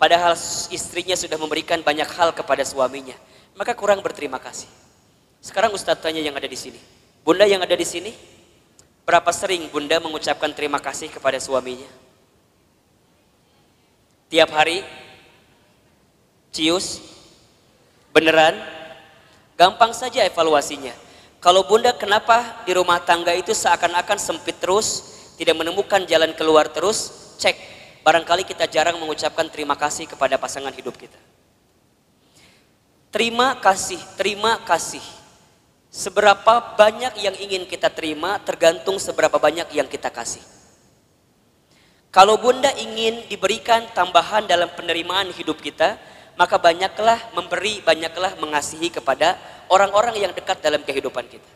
[0.00, 0.32] Padahal
[0.72, 3.14] istrinya sudah memberikan banyak hal kepada suaminya.
[3.52, 4.66] Maka kurang berterima kasih.
[5.44, 6.80] Sekarang Ustadz tanya yang ada di sini.
[7.20, 8.08] Bunda yang ada di sini,
[9.10, 11.90] Berapa sering bunda mengucapkan terima kasih kepada suaminya?
[14.30, 14.86] Tiap hari?
[16.54, 17.02] Cius?
[18.14, 18.54] Beneran?
[19.58, 20.94] Gampang saja evaluasinya.
[21.42, 25.02] Kalau bunda kenapa di rumah tangga itu seakan-akan sempit terus,
[25.34, 27.10] tidak menemukan jalan keluar terus,
[27.42, 27.58] cek.
[28.00, 31.20] Barangkali kita jarang mengucapkan terima kasih kepada pasangan hidup kita.
[33.10, 35.02] Terima kasih, terima kasih.
[35.90, 40.40] Seberapa banyak yang ingin kita terima tergantung seberapa banyak yang kita kasih.
[42.14, 45.98] Kalau bunda ingin diberikan tambahan dalam penerimaan hidup kita,
[46.38, 51.50] maka banyaklah memberi, banyaklah mengasihi kepada orang-orang yang dekat dalam kehidupan kita.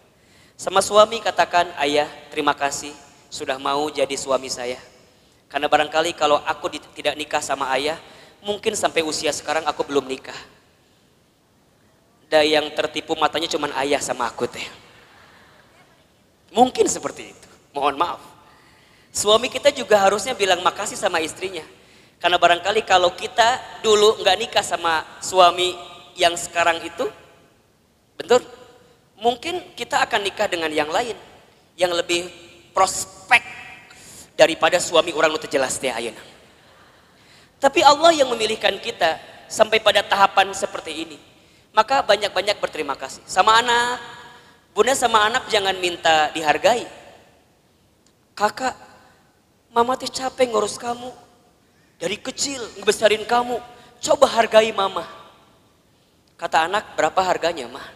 [0.55, 2.95] Sama suami katakan, ayah terima kasih
[3.31, 4.79] sudah mau jadi suami saya.
[5.55, 6.67] Karena barangkali kalau aku
[6.99, 7.95] tidak nikah sama ayah,
[8.43, 10.37] mungkin sampai usia sekarang aku belum nikah
[12.35, 14.67] ada yang tertipu matanya cuma ayah sama aku teh.
[16.51, 17.49] Mungkin seperti itu.
[17.71, 18.23] Mohon maaf.
[19.15, 21.63] Suami kita juga harusnya bilang makasih sama istrinya.
[22.19, 25.79] Karena barangkali kalau kita dulu nggak nikah sama suami
[26.19, 27.07] yang sekarang itu,
[28.19, 28.43] betul?
[29.23, 31.15] Mungkin kita akan nikah dengan yang lain,
[31.79, 32.27] yang lebih
[32.75, 33.47] prospek
[34.35, 36.21] daripada suami orang lu jelas teh ayana.
[37.63, 39.17] Tapi Allah yang memilihkan kita
[39.49, 41.19] sampai pada tahapan seperti ini
[41.75, 43.21] maka banyak-banyak berterima kasih.
[43.27, 43.99] Sama anak,
[44.71, 46.87] bunda sama anak jangan minta dihargai.
[48.39, 48.79] Kakak,
[49.75, 51.11] mama tuh capek ngurus kamu.
[51.99, 53.59] Dari kecil ngebesarin kamu.
[53.99, 55.03] Coba hargai mama.
[56.39, 57.87] Kata anak, berapa harganya mah?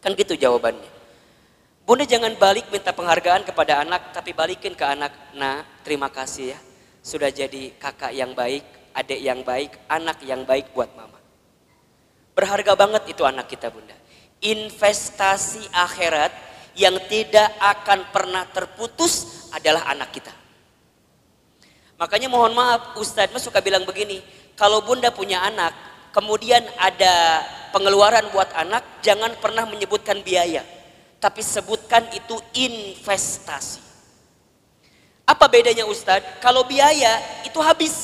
[0.00, 0.93] Kan gitu jawabannya.
[1.84, 5.12] Bunda jangan balik minta penghargaan kepada anak, tapi balikin ke anak.
[5.36, 6.58] Nah, terima kasih ya.
[7.04, 8.64] Sudah jadi kakak yang baik,
[8.96, 11.20] adik yang baik, anak yang baik buat mama.
[12.32, 13.92] Berharga banget itu anak kita bunda.
[14.40, 16.32] Investasi akhirat
[16.72, 20.32] yang tidak akan pernah terputus adalah anak kita.
[22.00, 24.24] Makanya mohon maaf Ustadz mas suka bilang begini.
[24.56, 25.76] Kalau bunda punya anak,
[26.16, 27.44] kemudian ada
[27.76, 30.73] pengeluaran buat anak, jangan pernah menyebutkan biaya.
[31.24, 33.80] Tapi sebutkan itu investasi.
[35.24, 36.44] Apa bedanya Ustadz?
[36.44, 37.16] Kalau biaya
[37.48, 37.96] itu habis.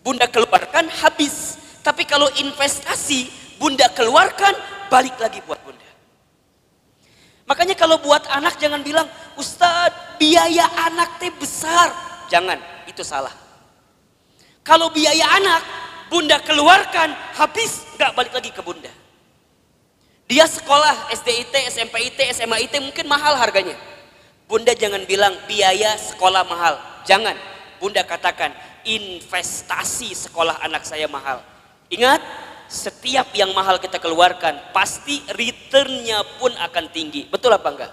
[0.00, 1.60] Bunda keluarkan habis.
[1.84, 3.28] Tapi kalau investasi
[3.60, 4.56] bunda keluarkan,
[4.88, 5.84] balik lagi buat bunda.
[7.44, 9.04] Makanya kalau buat anak jangan bilang,
[9.36, 11.92] Ustadz biaya anak teh besar.
[12.32, 12.56] Jangan,
[12.88, 13.36] itu salah.
[14.64, 15.60] Kalau biaya anak,
[16.08, 19.01] bunda keluarkan, habis, nggak balik lagi ke bunda.
[20.32, 23.76] Dia sekolah SDIT, SMPIT, SMAIT mungkin mahal harganya.
[24.48, 26.80] Bunda jangan bilang biaya sekolah mahal.
[27.04, 27.36] Jangan.
[27.76, 28.56] Bunda katakan
[28.88, 31.44] investasi sekolah anak saya mahal.
[31.92, 32.24] Ingat,
[32.64, 37.28] setiap yang mahal kita keluarkan, pasti returnnya pun akan tinggi.
[37.28, 37.92] Betul apa enggak?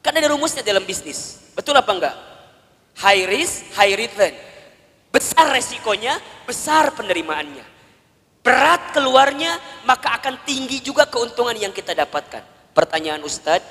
[0.00, 1.52] Karena ada rumusnya dalam bisnis.
[1.52, 2.16] Betul apa enggak?
[3.04, 4.32] High risk, high return.
[5.12, 6.16] Besar resikonya,
[6.48, 7.73] besar penerimaannya.
[8.44, 9.56] Berat keluarnya,
[9.88, 12.44] maka akan tinggi juga keuntungan yang kita dapatkan.
[12.76, 13.64] Pertanyaan Ustadz,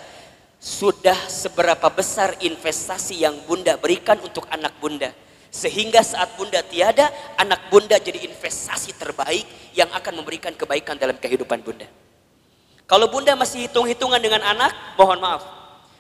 [0.57, 5.13] sudah seberapa besar investasi yang bunda berikan untuk anak bunda?
[5.53, 7.05] Sehingga saat bunda tiada,
[7.37, 9.45] anak bunda jadi investasi terbaik
[9.77, 11.85] yang akan memberikan kebaikan dalam kehidupan bunda.
[12.89, 15.45] Kalau bunda masih hitung-hitungan dengan anak, mohon maaf.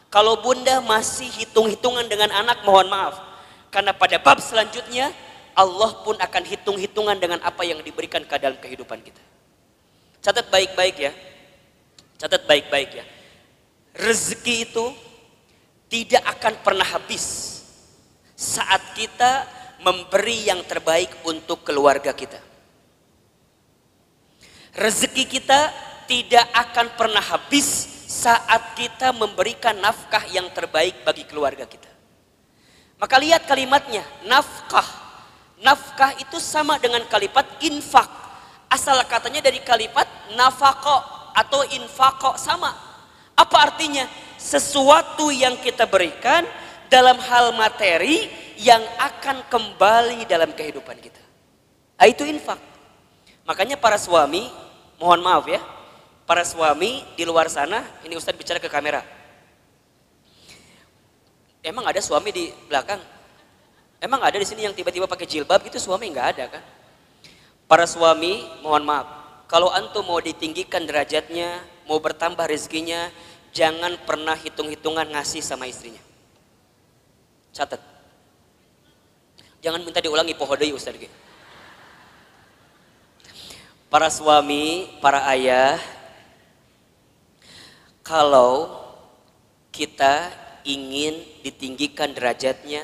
[0.09, 3.21] Kalau bunda masih hitung-hitungan dengan anak, mohon maaf.
[3.69, 5.13] Karena pada bab selanjutnya,
[5.53, 9.21] Allah pun akan hitung-hitungan dengan apa yang diberikan ke dalam kehidupan kita.
[10.23, 11.11] Catat baik-baik ya.
[12.17, 13.05] Catat baik-baik ya.
[13.93, 14.85] Rezeki itu
[15.91, 17.25] tidak akan pernah habis
[18.33, 19.45] saat kita
[19.85, 22.41] memberi yang terbaik untuk keluarga kita.
[24.73, 25.69] Rezeki kita
[26.09, 27.67] tidak akan pernah habis
[28.09, 31.89] saat kita memberikan nafkah yang terbaik bagi keluarga kita.
[32.97, 35.02] Maka lihat kalimatnya, nafkah.
[35.63, 38.11] Nafkah itu sama dengan kalimat infak.
[38.67, 40.99] Asal katanya dari kalimat nafako
[41.31, 42.75] atau infako sama.
[43.33, 44.03] Apa artinya?
[44.35, 46.43] Sesuatu yang kita berikan
[46.91, 48.27] dalam hal materi
[48.59, 51.23] yang akan kembali dalam kehidupan kita.
[51.95, 52.59] Nah, itu infak.
[53.47, 54.51] Makanya para suami,
[54.99, 55.63] mohon maaf ya,
[56.27, 58.99] para suami di luar sana, ini Ustadz bicara ke kamera.
[61.63, 62.99] Emang ada suami di belakang?
[64.03, 66.63] Emang ada di sini yang tiba-tiba pakai jilbab gitu suami nggak ada kan?
[67.71, 69.07] Para suami, mohon maaf,
[69.47, 73.07] kalau antum mau ditinggikan derajatnya, mau bertambah rezekinya,
[73.55, 76.03] jangan pernah hitung-hitungan ngasih sama istrinya.
[77.55, 77.79] Catat.
[79.63, 80.99] Jangan minta diulangi pohodai Ustaz.
[83.87, 85.79] Para suami, para ayah,
[88.03, 88.83] kalau
[89.71, 90.27] kita
[90.67, 92.83] ingin ditinggikan derajatnya,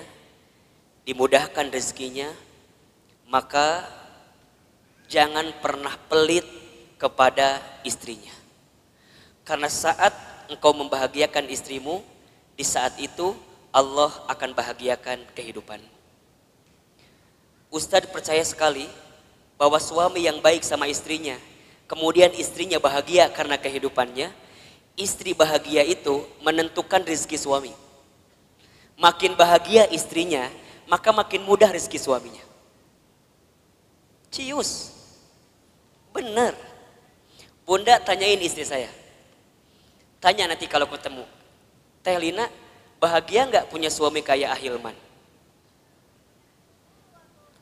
[1.09, 2.29] dimudahkan rezekinya,
[3.25, 3.81] maka
[5.09, 6.45] jangan pernah pelit
[7.01, 8.29] kepada istrinya.
[9.41, 10.13] Karena saat
[10.53, 12.05] engkau membahagiakan istrimu,
[12.53, 13.33] di saat itu
[13.73, 15.81] Allah akan bahagiakan kehidupan.
[17.73, 18.85] Ustadz percaya sekali
[19.57, 21.41] bahwa suami yang baik sama istrinya,
[21.89, 24.29] kemudian istrinya bahagia karena kehidupannya,
[24.93, 27.73] istri bahagia itu menentukan rezeki suami.
[28.93, 30.45] Makin bahagia istrinya,
[30.89, 32.43] maka makin mudah rezeki suaminya.
[34.33, 34.89] Cius.
[36.09, 36.57] Benar.
[37.63, 38.89] Bunda tanyain istri saya.
[40.17, 41.23] Tanya nanti kalau ketemu.
[42.01, 42.49] Teh Lina,
[42.97, 44.97] bahagia nggak punya suami kayak Ahilman?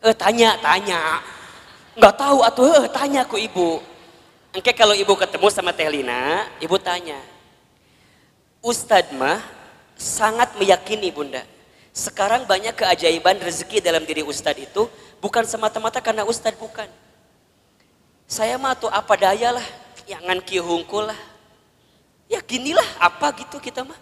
[0.02, 1.20] Eh tanya, tanya.
[2.00, 3.84] Nggak tahu atau eh tanya ku ibu.
[4.56, 7.20] Engke kalau ibu ketemu sama Teh Lina, ibu tanya.
[8.64, 9.44] Ustadz mah
[10.00, 11.44] sangat meyakini bunda.
[11.98, 14.86] Sekarang banyak keajaiban rezeki dalam diri Ustadz itu
[15.18, 16.86] bukan semata-mata karena Ustadz bukan.
[18.30, 19.66] Saya mah tuh apa daya lah,
[20.06, 21.18] jangan kihungkul lah.
[22.30, 23.98] Ya ginilah apa gitu kita mah.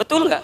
[0.00, 0.40] Betul nggak?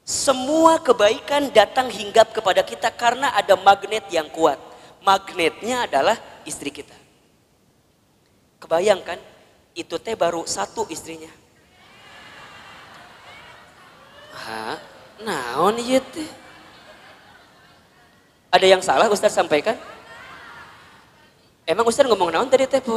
[0.00, 4.56] Semua kebaikan datang hinggap kepada kita karena ada magnet yang kuat.
[5.04, 6.16] Magnetnya adalah
[6.48, 6.96] istri kita.
[8.64, 9.20] Kebayangkan,
[9.76, 11.28] itu teh baru satu istrinya.
[14.32, 14.91] Hah?
[15.22, 16.26] Naon iya teh?
[18.52, 19.78] Ada yang salah Ustaz sampaikan?
[21.64, 22.82] Emang Ustaz ngomong naon tadi teh?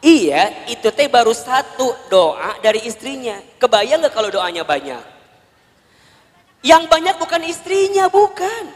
[0.00, 3.36] Iya, itu teh baru satu doa dari istrinya.
[3.60, 5.04] Kebayang gak kalau doanya banyak?
[6.64, 8.72] Yang banyak bukan istrinya, bukan.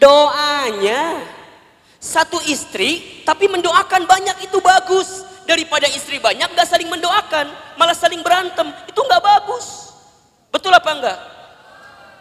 [0.00, 1.20] Doanya.
[2.00, 5.28] Satu istri, tapi mendoakan banyak itu bagus.
[5.44, 8.72] Daripada istri banyak gak saling mendoakan, malah saling berantem.
[8.88, 9.87] Itu gak bagus.
[10.48, 11.18] Betul apa enggak?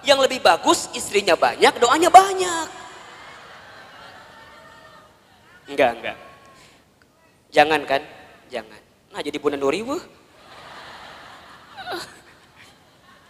[0.04, 2.68] Yang lebih bagus istrinya banyak, doanya banyak.
[5.68, 6.18] Enggak, enggak.
[7.52, 8.02] Jangan kan?
[8.48, 8.82] Jangan.
[9.12, 9.98] Nah jadi bunda Nuri bu.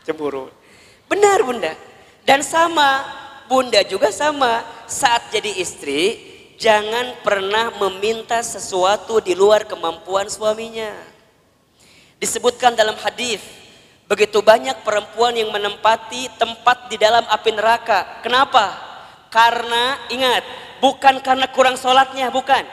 [0.06, 0.48] Cemburu.
[1.10, 1.74] Benar bunda.
[2.28, 3.04] Dan sama,
[3.48, 4.64] bunda juga sama.
[4.88, 6.20] Saat jadi istri,
[6.56, 10.92] jangan pernah meminta sesuatu di luar kemampuan suaminya.
[12.18, 13.44] Disebutkan dalam hadis,
[14.08, 18.24] begitu banyak perempuan yang menempati tempat di dalam api neraka.
[18.24, 18.74] Kenapa?
[19.28, 20.44] Karena ingat,
[20.80, 22.64] bukan karena kurang sholatnya, bukan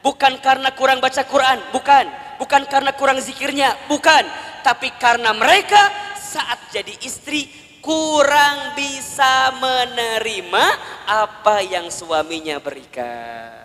[0.00, 2.08] Bukan karena kurang baca Quran, bukan.
[2.40, 4.24] Bukan karena kurang zikirnya, bukan.
[4.64, 7.52] Tapi karena mereka saat jadi istri
[7.84, 10.64] kurang bisa menerima
[11.04, 13.60] apa yang suaminya berikan.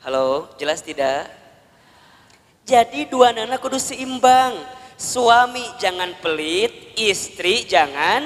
[0.00, 1.41] Halo, jelas tidak?
[2.62, 4.54] Jadi dua anak kudu seimbang.
[4.94, 8.22] Suami jangan pelit, istri jangan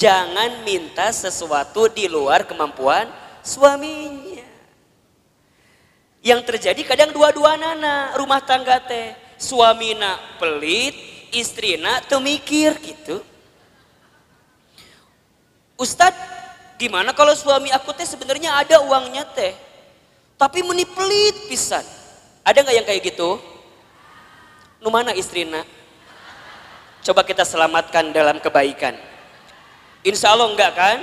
[0.00, 3.04] Jangan minta sesuatu di luar kemampuan
[3.44, 4.48] suaminya.
[6.24, 9.12] Yang terjadi kadang dua-dua nana rumah tangga teh.
[9.36, 10.96] Suamina pelit,
[11.36, 13.20] istrina temikir gitu.
[15.76, 16.16] Ustadz,
[16.80, 19.52] gimana kalau suami aku teh sebenarnya ada uangnya teh.
[20.40, 21.84] Tapi meni pelit pisan.
[22.40, 23.36] Ada nggak yang kayak gitu?
[24.80, 25.60] Nu mana istrina?
[27.04, 28.96] Coba kita selamatkan dalam kebaikan.
[30.00, 30.98] Insya Allah enggak kan?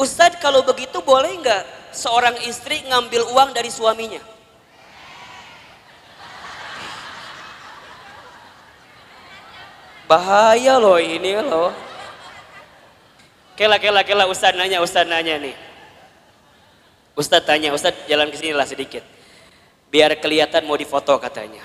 [0.00, 1.60] Ustadz kalau begitu boleh enggak
[1.92, 4.24] seorang istri ngambil uang dari suaminya?
[10.08, 11.68] Bahaya loh ini loh.
[13.60, 15.71] Kela kela kela Ustadz nanya Ustadz nanya nih.
[17.12, 19.04] Ustadz tanya Ustadz jalan ke sini lah sedikit.
[19.92, 21.60] Biar kelihatan mau difoto katanya.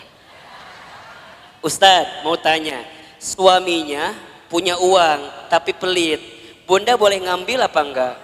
[1.64, 2.84] Ustadz mau tanya
[3.18, 4.12] suaminya
[4.52, 6.20] punya uang tapi pelit,
[6.68, 8.16] bunda boleh ngambil apa enggak?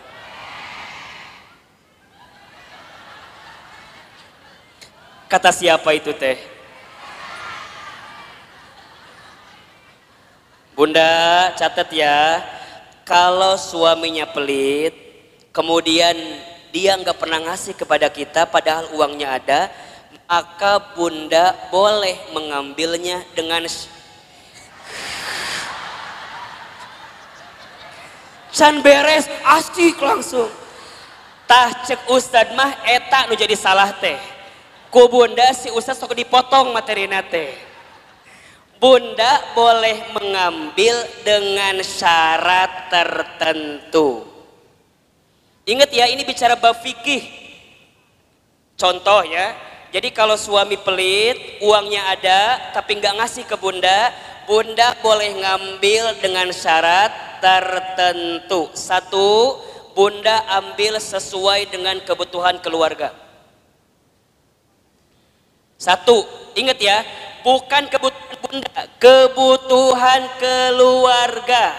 [5.32, 6.38] Kata siapa itu teh?
[10.74, 12.42] Bunda catat ya,
[13.06, 14.94] kalau suaminya pelit,
[15.54, 16.14] kemudian
[16.74, 19.70] dia nggak pernah ngasih kepada kita padahal uangnya ada,
[20.26, 23.62] maka bunda boleh mengambilnya dengan
[28.50, 30.50] Can beres asik langsung.
[31.46, 34.18] Tah cek ustad mah eta nu jadi salah teh.
[34.90, 37.54] Ku bunda si ustad sok dipotong materi teh.
[38.82, 44.33] Bunda boleh mengambil dengan syarat tertentu.
[45.64, 47.24] Ingat ya ini bicara bab fikih.
[48.76, 49.56] Contoh ya,
[49.94, 54.10] Jadi kalau suami pelit, uangnya ada tapi nggak ngasih ke bunda,
[54.50, 58.74] bunda boleh ngambil dengan syarat tertentu.
[58.74, 59.62] Satu,
[59.94, 63.14] bunda ambil sesuai dengan kebutuhan keluarga.
[65.78, 66.26] Satu,
[66.58, 67.06] ingat ya,
[67.46, 71.78] bukan kebutuhan bunda, kebutuhan keluarga.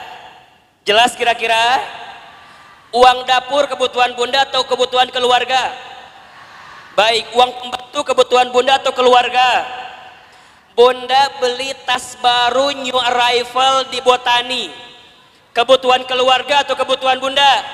[0.86, 1.82] Jelas kira-kira?
[2.94, 5.74] Uang dapur kebutuhan bunda atau kebutuhan keluarga?
[6.94, 9.66] Baik, uang pembantu kebutuhan bunda atau keluarga?
[10.78, 14.70] Bunda beli tas baru new arrival di Botani.
[15.50, 17.66] Kebutuhan keluarga atau kebutuhan bunda?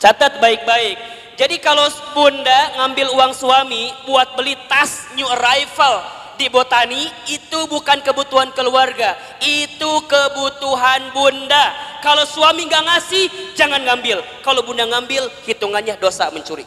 [0.00, 0.96] Catat baik-baik.
[1.36, 1.84] Jadi kalau
[2.16, 9.16] bunda ngambil uang suami buat beli tas new arrival di Botani itu bukan kebutuhan keluarga,
[9.42, 11.98] itu kebutuhan bunda.
[12.00, 13.24] Kalau suami nggak ngasih,
[13.58, 14.22] jangan ngambil.
[14.44, 16.66] Kalau bunda ngambil, hitungannya dosa mencuri.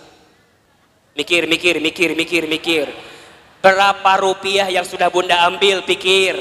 [1.16, 2.86] Mikir, mikir, mikir, mikir, mikir.
[3.64, 6.38] Berapa rupiah yang sudah bunda ambil, pikir.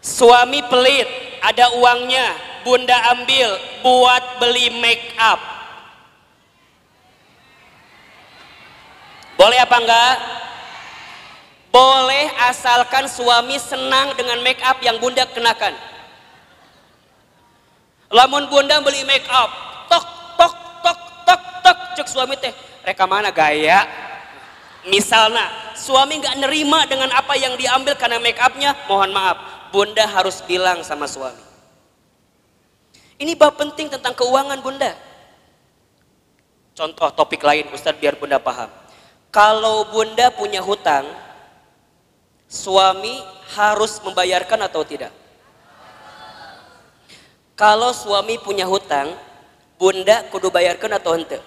[0.00, 1.08] Suami pelit,
[1.44, 2.32] ada uangnya,
[2.64, 3.48] bunda ambil
[3.84, 5.49] buat beli make up
[9.40, 10.16] Boleh apa enggak?
[11.72, 15.72] Boleh asalkan suami senang dengan make up yang bunda kenakan.
[18.12, 19.48] Lamun bunda beli make up,
[19.88, 20.04] tok
[20.36, 22.52] tok tok tok tok cek suami teh,
[22.84, 23.88] reka mana gaya?
[24.84, 30.44] Misalnya suami nggak nerima dengan apa yang diambil karena make upnya, mohon maaf, bunda harus
[30.44, 31.40] bilang sama suami.
[33.16, 34.92] Ini bab penting tentang keuangan bunda.
[36.76, 38.79] Contoh topik lain, Ustadz biar bunda paham.
[39.30, 41.06] Kalau bunda punya hutang,
[42.50, 43.22] suami
[43.54, 45.14] harus membayarkan atau tidak?
[47.54, 49.14] Kalau suami punya hutang,
[49.78, 51.38] bunda kudu bayarkan atau ente?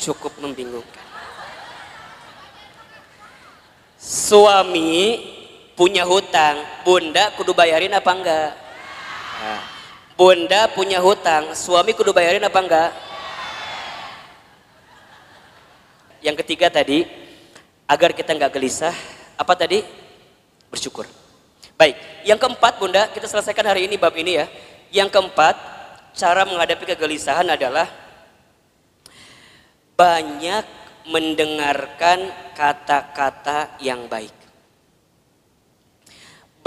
[0.00, 1.04] Cukup membingungkan.
[4.00, 5.20] Suami
[5.76, 6.56] punya hutang,
[6.88, 8.50] bunda kudu bayarin apa enggak?
[9.44, 9.77] Nah,
[10.18, 12.90] Bunda punya hutang, suami kudu bayarin apa enggak?
[16.18, 17.06] Yang ketiga tadi,
[17.86, 18.90] agar kita enggak gelisah,
[19.38, 19.86] apa tadi?
[20.74, 21.06] Bersyukur.
[21.78, 21.94] Baik,
[22.26, 24.50] yang keempat Bunda, kita selesaikan hari ini bab ini ya.
[24.90, 25.54] Yang keempat,
[26.18, 27.86] cara menghadapi kegelisahan adalah
[29.94, 30.66] banyak
[31.06, 32.26] mendengarkan
[32.58, 34.37] kata-kata yang baik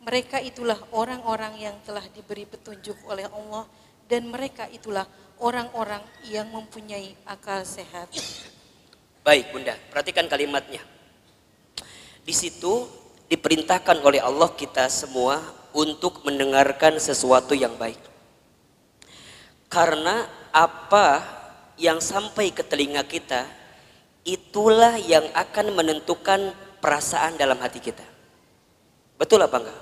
[0.07, 3.67] Mereka itulah orang-orang yang telah diberi petunjuk oleh Allah
[4.07, 5.11] dan mereka itulah
[5.43, 8.07] orang-orang yang mempunyai akal sehat.
[9.23, 10.83] Baik bunda, perhatikan kalimatnya.
[12.27, 12.91] Di situ
[13.31, 15.39] diperintahkan oleh Allah kita semua
[15.71, 17.99] untuk mendengarkan sesuatu yang baik.
[19.71, 21.23] Karena apa
[21.79, 23.47] yang sampai ke telinga kita,
[24.27, 26.51] itulah yang akan menentukan
[26.83, 28.05] perasaan dalam hati kita.
[29.17, 29.81] Betul apa enggak?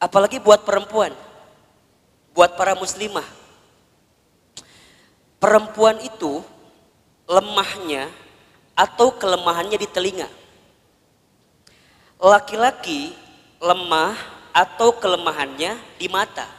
[0.00, 1.16] Apalagi buat perempuan,
[2.36, 3.24] buat para muslimah.
[5.40, 6.44] Perempuan itu
[7.30, 8.10] lemahnya
[8.74, 10.26] atau kelemahannya di telinga.
[12.18, 13.14] Laki-laki
[13.62, 14.18] lemah
[14.50, 16.50] atau kelemahannya di mata.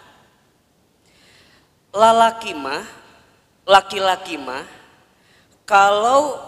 [1.91, 2.87] Lalaki mah,
[3.67, 4.63] laki-laki mah,
[5.67, 6.39] kalau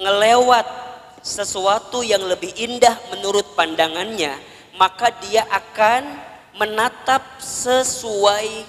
[0.00, 0.64] ngelewat
[1.20, 4.32] sesuatu yang lebih indah menurut pandangannya,
[4.80, 6.08] maka dia akan
[6.56, 8.64] menatap sesuai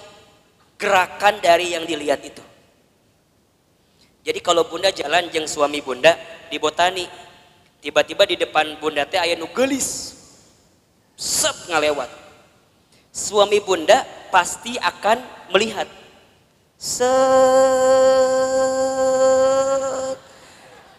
[0.76, 2.47] gerakan dari yang dilihat itu.
[4.28, 6.12] Jadi kalau bunda jalan jeng suami bunda
[6.52, 7.08] di botani,
[7.80, 10.12] tiba-tiba di depan bunda teh ayah nugelis,
[11.16, 12.12] sep ngalewat.
[13.08, 15.88] Suami bunda pasti akan melihat
[16.78, 17.02] Set.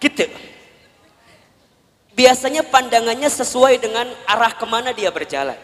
[0.04, 0.28] Gitu.
[2.12, 5.56] Biasanya pandangannya sesuai dengan arah ke mana dia berjalan.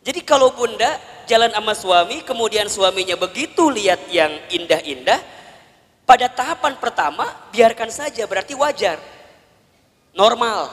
[0.00, 0.96] Jadi kalau bunda
[1.28, 5.20] jalan sama suami, kemudian suaminya begitu lihat yang indah-indah,
[6.08, 8.96] pada tahapan pertama biarkan saja, berarti wajar.
[10.16, 10.72] Normal.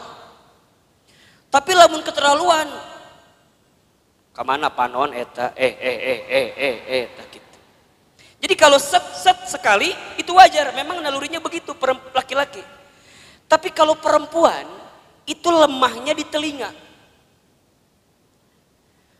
[1.51, 2.71] Tapi lamun keterlaluan,
[4.31, 7.57] ke mana panon eta, eh, eh, eh, eh, eh, eh, tak gitu.
[8.47, 11.75] Jadi kalau set, set sekali, itu wajar, memang nalurinya begitu,
[12.15, 12.63] laki-laki.
[13.51, 14.63] Tapi kalau perempuan,
[15.27, 16.71] itu lemahnya di telinga.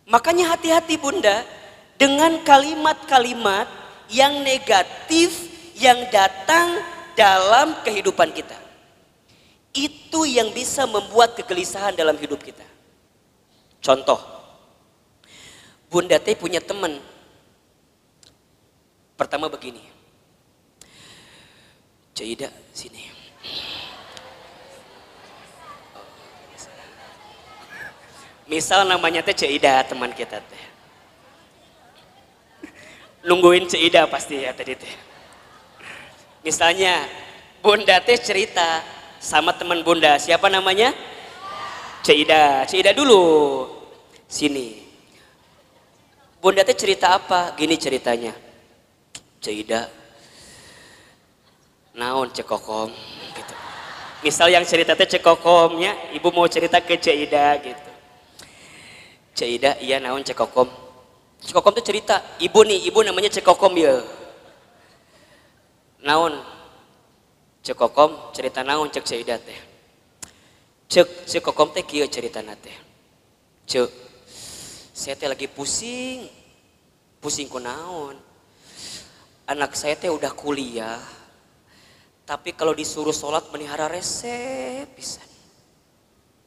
[0.07, 1.43] Makanya hati-hati bunda
[1.99, 3.68] dengan kalimat-kalimat
[4.11, 6.80] yang negatif yang datang
[7.19, 8.55] dalam kehidupan kita.
[9.76, 12.63] Itu yang bisa membuat kegelisahan dalam hidup kita.
[13.84, 14.17] Contoh,
[15.91, 16.95] bunda teh punya teman.
[19.19, 19.84] Pertama begini,
[22.15, 23.11] Caida sini.
[28.47, 30.65] Misal namanya teh Ceida teman kita teh.
[33.28, 35.04] Nungguin Ceida pasti ya tadi teh.
[36.45, 37.09] Misalnya
[37.65, 38.85] Bunda teh cerita
[39.17, 40.93] sama teman Bunda, siapa namanya?
[42.05, 42.61] Ceida.
[42.69, 43.65] Ceida dulu.
[44.29, 44.85] Sini.
[46.37, 47.57] Bunda teh cerita apa?
[47.57, 48.37] Gini ceritanya.
[49.41, 49.89] Ceida.
[51.97, 52.93] Naon cekokom
[53.33, 53.53] gitu.
[54.21, 57.91] Misal yang cerita teh cekokomnya, ibu mau cerita ke Ceida gitu.
[59.33, 60.69] Ceida iya naon cekokom.
[61.41, 63.97] Cekokom tuh cerita, ibu nih, ibu namanya cekokom ya.
[66.05, 66.37] Naon?
[67.65, 69.57] Cekokom cerita naon cek Ceida teh.
[70.85, 72.69] Cek cekokom teh kieu cerita nate.
[73.65, 73.89] Cek
[74.93, 76.29] saya teh lagi pusing.
[77.17, 78.13] Pusing ku naon?
[79.49, 81.01] Anak saya teh udah kuliah.
[82.25, 85.21] Tapi kalau disuruh sholat menihara resep bisa.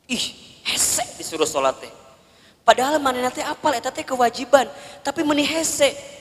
[0.06, 0.26] Ih,
[0.66, 1.92] hese disuruh sholat teh
[2.68, 4.68] Padahal mana nanti apal eta teh kewajiban,
[5.00, 6.17] tapi meni hese.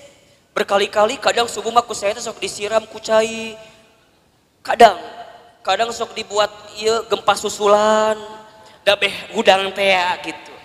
[0.57, 3.53] Berkali-kali kadang subuh mah saya sok disiram ku cai.
[4.65, 4.97] Kadang
[5.61, 6.49] kadang sok dibuat
[6.81, 8.17] iya gempa susulan,
[8.81, 9.93] dabeh gudang teh
[10.25, 10.55] gitu.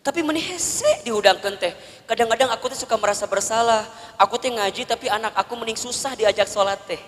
[0.00, 1.76] Tapi meni hese diudangkeun teh.
[2.08, 3.84] Kadang-kadang aku tuh suka merasa bersalah.
[4.16, 7.00] Aku teh ngaji tapi anak aku mending susah diajak sholat teh.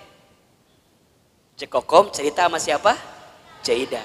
[1.56, 2.92] Cekokom cerita sama siapa?
[3.64, 4.04] Jaida.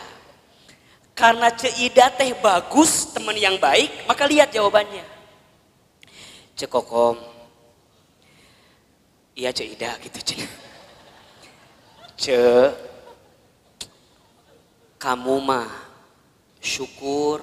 [1.12, 5.04] Karena Ceida teh bagus, teman yang baik, maka lihat jawabannya.
[6.56, 7.41] Cekokom.
[9.42, 10.46] Iya Ceida gitu cina.
[12.14, 12.70] Ce,
[15.02, 15.66] kamu mah
[16.62, 17.42] syukur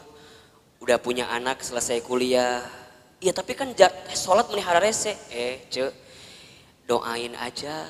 [0.79, 2.63] udah punya anak selesai kuliah.
[3.19, 3.75] Iya tapi kan
[4.15, 5.11] sholat melihara rese.
[5.35, 5.91] Eh ce,
[6.87, 7.83] doain aja.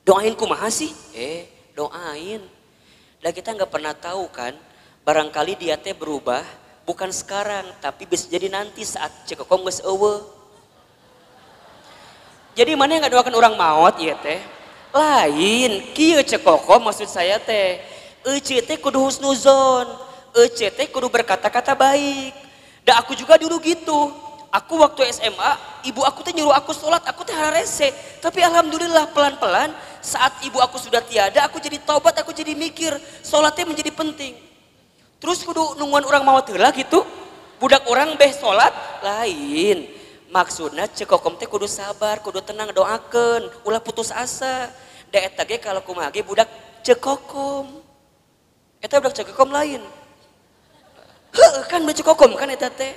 [0.00, 0.88] Doain kumaha sih?
[1.12, 1.44] Eh
[1.76, 2.40] doain
[3.20, 4.56] dan kita nggak pernah tahu kan,
[5.04, 6.40] barangkali dia teh berubah
[6.88, 10.37] bukan sekarang, tapi bisa jadi nanti saat cekokom geus eueuh.
[12.58, 14.42] Jadi mana yang nggak doakan orang maut ya teh?
[14.90, 17.78] Lain, kieu cekokom maksud saya teh.
[18.26, 19.86] Ece teh kudu husnuzon,
[20.34, 22.34] ece teh kudu berkata-kata baik.
[22.82, 24.10] Dan aku juga dulu gitu.
[24.50, 25.52] Aku waktu SMA,
[25.86, 27.94] ibu aku teh nyuruh aku sholat, aku teh rese.
[28.18, 29.70] Tapi alhamdulillah pelan-pelan
[30.02, 32.90] saat ibu aku sudah tiada, aku jadi taubat, aku jadi mikir,
[33.22, 34.34] sholatnya menjadi penting.
[35.22, 37.06] Terus kudu nungguan orang mau telah gitu,
[37.62, 39.97] budak orang beh sholat, lain.
[40.28, 44.68] Maksudnya cekokom teh kudu sabar, kudu tenang, doakan, ulah putus asa.
[45.08, 46.52] Da eta ge kalau kumage budak
[46.84, 47.80] cekokom.
[48.84, 49.80] Eta budak cekokom lain.
[51.32, 52.92] Heuh kan cekokom kan eta teh.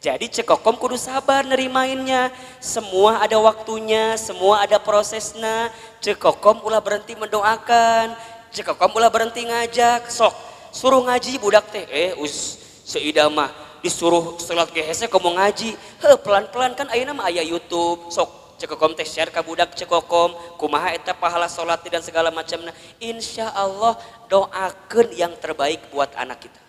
[0.00, 2.32] Jadi cekokom kudu sabar nerimainnya.
[2.56, 5.68] Semua ada waktunya, semua ada prosesnya.
[6.00, 8.16] Cekokom ulah berhenti mendoakan.
[8.48, 10.08] Cekokom ulah berhenti ngajak.
[10.08, 10.32] Sok,
[10.72, 11.84] suruh ngaji budak teh.
[11.92, 12.56] Eh, us,
[12.88, 15.74] seidamah disuruh sholat gehese kamu ngaji.
[15.74, 18.08] He, pelan-pelan kan ayeuna mah aya YouTube.
[18.08, 20.32] Sok, cekokom teh share ke budak cekokom.
[20.56, 22.70] Kumaha eta pahala sholat dan segala macamnya.
[23.02, 23.98] Insya Allah
[24.30, 26.62] doakan yang terbaik buat anak kita.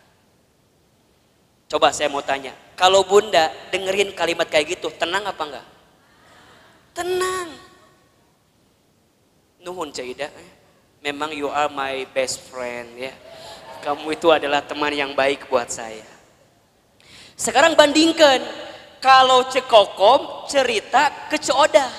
[1.74, 5.66] Coba saya mau tanya, kalau bunda dengerin kalimat kayak gitu, tenang apa enggak?
[6.94, 7.50] Tenang.
[9.58, 10.30] Nuhun Caida,
[11.02, 13.10] memang you are my best friend ya.
[13.82, 16.13] Kamu itu adalah teman yang baik buat saya.
[17.34, 18.42] Sekarang bandingkan,
[19.04, 21.92] kalau Cekokom cerita ke Ceodah.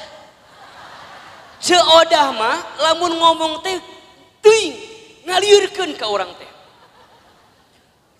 [1.60, 3.80] Ceodah mah lamun ngomong teh
[4.44, 4.72] ting
[5.24, 6.50] ngaliurkeun ke orang teh.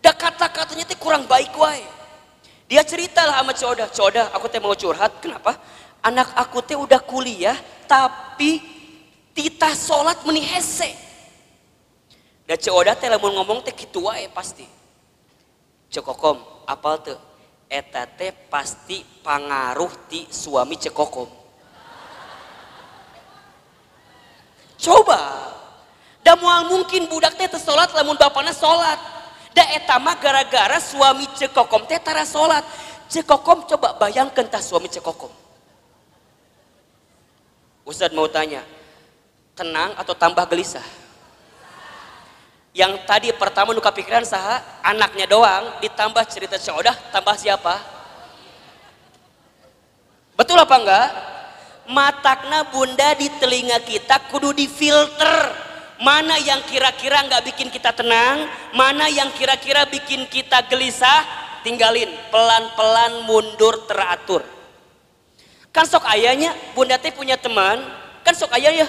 [0.01, 1.85] Da kata-katanya teh kurang baik wae.
[2.65, 5.61] Dia cerita lah sama Coda, Coda aku teh mau curhat, kenapa?
[6.05, 7.57] anak aku teh udah kuliah
[7.89, 8.61] tapi
[9.33, 10.93] tita sholat meni hese
[12.45, 14.69] da ceoda teh lamun ngomong teh kitu wae pasti
[15.89, 16.37] cekokom
[16.67, 17.19] apal tuh
[17.69, 21.29] eta teh pasti pangaruh ti suami cekokom
[24.85, 25.21] coba.
[26.25, 28.97] Da mual mungkin budak teh sholat lamun bapana sholat
[29.53, 32.65] da eta mah gara-gara suami cekokom teh tara sholat
[33.13, 35.45] cekokom coba bayangkan tah suami cekokom
[37.85, 38.65] Ustadz mau tanya,
[39.53, 41.04] tenang atau tambah gelisah?
[42.75, 47.79] Yang tadi pertama nuka pikiran saha, anaknya doang, ditambah cerita seodah, tambah siapa?
[50.35, 51.09] Betul apa enggak?
[51.87, 55.55] Matakna bunda di telinga kita kudu difilter.
[56.03, 61.23] Mana yang kira-kira nggak bikin kita tenang, mana yang kira-kira bikin kita gelisah,
[61.63, 64.43] tinggalin pelan-pelan mundur teratur.
[65.71, 67.87] Kan sok ayahnya, bunda teh punya teman,
[68.27, 68.89] kan sok ayah ya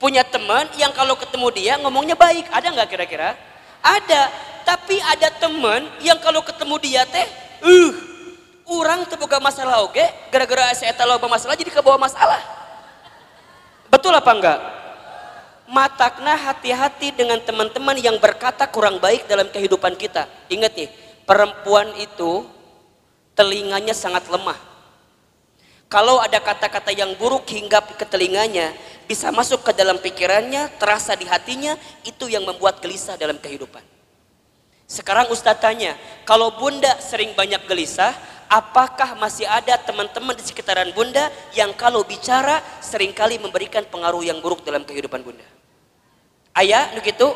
[0.00, 2.48] punya teman yang kalau ketemu dia ngomongnya baik.
[2.48, 3.36] Ada nggak kira-kira?
[3.84, 4.32] Ada.
[4.64, 7.28] Tapi ada teman yang kalau ketemu dia teh,
[7.60, 7.90] uh,
[8.64, 12.40] orang terbuka masalah oke, gara-gara saya tahu masalah jadi kebawa masalah.
[13.92, 14.60] Betul apa enggak?
[15.70, 20.26] Matakna hati-hati dengan teman-teman yang berkata kurang baik dalam kehidupan kita.
[20.50, 20.88] Ingat nih,
[21.26, 22.46] perempuan itu
[23.34, 24.70] telinganya sangat lemah
[25.90, 28.70] kalau ada kata-kata yang buruk hingga ke telinganya,
[29.10, 31.74] bisa masuk ke dalam pikirannya, terasa di hatinya,
[32.06, 33.82] itu yang membuat gelisah dalam kehidupan.
[34.86, 38.14] Sekarang Ustadz tanya, kalau bunda sering banyak gelisah,
[38.46, 41.26] apakah masih ada teman-teman di sekitaran bunda
[41.58, 45.46] yang kalau bicara sering kali memberikan pengaruh yang buruk dalam kehidupan bunda?
[46.54, 47.34] Ayah, begitu?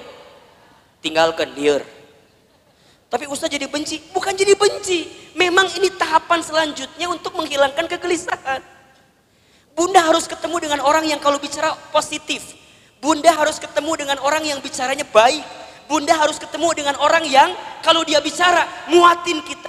[1.03, 1.83] Tinggalkan, liar.
[3.11, 3.99] Tapi Ustaz jadi benci.
[4.15, 5.11] Bukan jadi benci.
[5.35, 8.74] Memang ini tahapan selanjutnya untuk menghilangkan kegelisahan.
[9.75, 12.55] Bunda harus ketemu dengan orang yang kalau bicara positif.
[13.03, 15.43] Bunda harus ketemu dengan orang yang bicaranya baik.
[15.91, 17.53] Bunda harus ketemu dengan orang yang
[17.85, 19.69] kalau dia bicara muatin kita.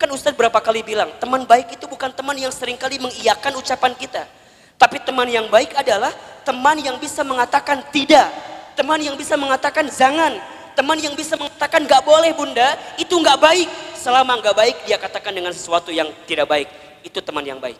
[0.00, 3.94] Kan Ustadz berapa kali bilang, teman baik itu bukan teman yang sering kali mengiyakan ucapan
[3.94, 4.26] kita.
[4.74, 6.10] Tapi teman yang baik adalah
[6.42, 8.26] teman yang bisa mengatakan tidak.
[8.74, 13.68] Teman yang bisa mengatakan jangan teman yang bisa mengatakan gak boleh bunda, itu gak baik.
[13.96, 16.68] Selama gak baik, dia katakan dengan sesuatu yang tidak baik.
[17.02, 17.78] Itu teman yang baik.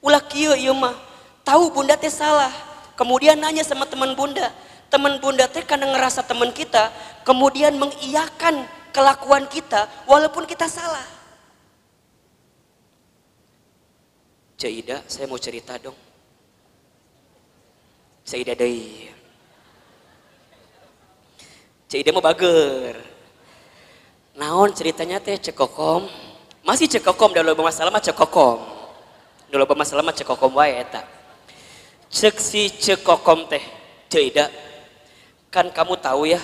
[0.00, 0.96] Ulah kieu ieu mah,
[1.44, 2.52] tahu bunda teh salah.
[2.96, 4.52] Kemudian nanya sama teman bunda.
[4.88, 6.88] Teman bunda teh karena ngerasa teman kita,
[7.26, 8.64] kemudian mengiyakan
[8.94, 11.04] kelakuan kita walaupun kita salah.
[14.56, 15.92] Cik saya mau cerita dong.
[18.24, 18.56] Cik Ida
[21.86, 22.96] Cik Ida mau bager.
[24.32, 26.25] Naon ceritanya teh cekokom.
[26.66, 28.58] Masih cekokom dalam masalah mah cekokom.
[29.46, 31.06] Dalam masalah mah cekokom wae eta.
[32.10, 33.62] Cek si cekokom teh.
[34.10, 34.50] Cik Ida.
[35.46, 36.42] Kan kamu tahu ya,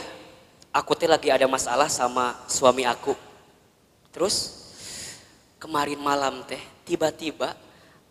[0.70, 3.18] aku teh lagi ada masalah sama suami aku.
[4.14, 4.62] Terus
[5.58, 7.58] kemarin malam teh tiba-tiba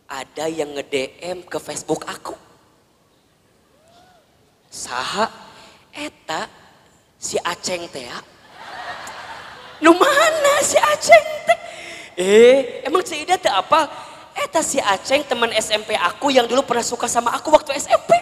[0.03, 2.36] ada yang nge-DM ke Facebook aku.
[4.68, 5.32] Saha
[5.95, 6.51] eta
[7.16, 8.20] si Aceng teh ya.
[9.80, 11.41] Nu mana si Aceng?
[12.22, 13.89] Eh, emang si Ida teh apa?
[14.38, 18.13] Eta si Aceng teman SMP aku yang dulu pernah suka sama aku waktu SMP.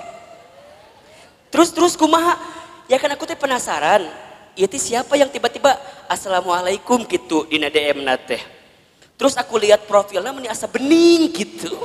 [1.52, 2.40] Terus terus kumaha?
[2.88, 4.08] Ya kan aku teh penasaran.
[4.56, 5.76] Itu siapa yang tiba-tiba
[6.08, 8.40] Assalamualaikum gitu di DM nate.
[9.20, 11.76] Terus aku lihat profilnya meni asa bening gitu.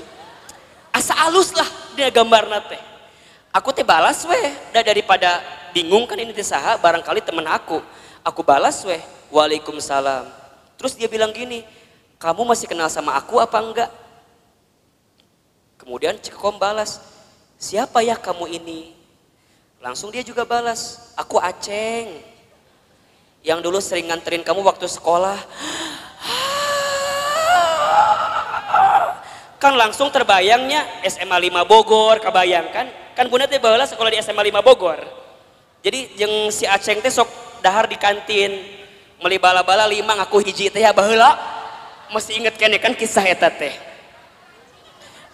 [0.94, 1.66] Asa alus lah
[1.98, 2.78] dia gambar nate.
[3.50, 5.42] Aku teh balas weh, daripada
[5.74, 7.82] bingung kan ini saha barangkali temen aku
[8.22, 9.02] aku balas weh
[9.34, 10.30] waalaikumsalam
[10.78, 11.66] terus dia bilang gini
[12.24, 13.92] kamu masih kenal sama aku apa enggak?
[15.76, 16.96] Kemudian cekom balas
[17.60, 18.96] siapa ya kamu ini?
[19.84, 22.24] Langsung dia juga balas aku aceng
[23.44, 25.36] yang dulu sering nganterin kamu waktu sekolah.
[29.60, 32.88] Kan langsung terbayangnya SMA 5 Bogor kebayangkan?
[33.12, 34.96] Kan bunda teh balas sekolah di SMA 5 Bogor.
[35.84, 37.28] Jadi yang si Aceng teh sok
[37.60, 38.64] dahar di kantin.
[39.20, 41.53] Meli bala-bala lima ngaku hiji teh ya baheula
[42.14, 43.74] masih inget ya kan kisah eta teh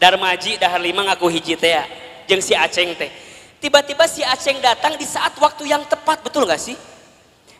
[0.00, 1.84] Darmaji dahar lima ngaku hiji teh ya
[2.24, 3.12] jeung si Aceng teh
[3.60, 6.74] tiba-tiba si Aceng datang di saat waktu yang tepat betul gak sih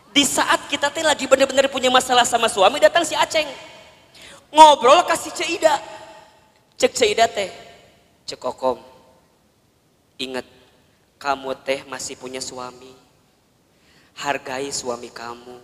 [0.09, 3.45] di saat kita teh lagi bener-bener punya masalah sama suami datang si Aceng
[4.49, 5.77] ngobrol kasih Ceida
[6.81, 7.53] cek Ceida teh
[8.25, 8.81] cek kokom
[10.17, 10.45] inget
[11.21, 12.97] kamu teh masih punya suami.
[14.17, 15.57] Hargai suami kamu.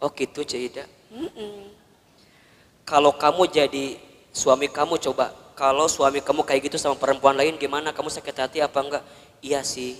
[0.00, 0.88] Oh gitu Cida.
[1.14, 1.56] Mm -mm.
[2.82, 3.96] Kalau kamu jadi
[4.34, 7.94] suami kamu coba, kalau suami kamu kayak gitu sama perempuan lain gimana?
[7.94, 9.04] Kamu sakit hati apa enggak?
[9.38, 9.94] Iya sih.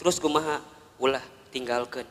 [0.00, 0.64] Terus kumaha?
[0.96, 2.08] Ulah tinggalkan.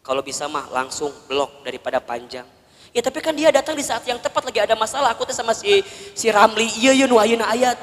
[0.00, 2.46] Kalau bisa mah langsung blok daripada panjang.
[2.90, 5.12] Ya tapi kan dia datang di saat yang tepat lagi ada masalah.
[5.12, 5.82] Aku tuh sama si
[6.14, 7.78] si Ramli, iya iya nu ayat.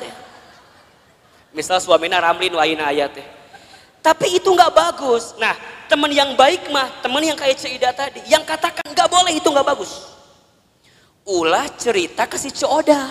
[1.51, 3.36] Misal suaminya Ramli nu ayat teh.
[4.07, 5.35] Tapi itu nggak bagus.
[5.35, 5.51] Nah,
[5.91, 9.67] teman yang baik mah, teman yang kayak Cida tadi, yang katakan nggak boleh itu nggak
[9.67, 10.15] bagus.
[11.27, 13.03] Ulah cerita ke si Coda.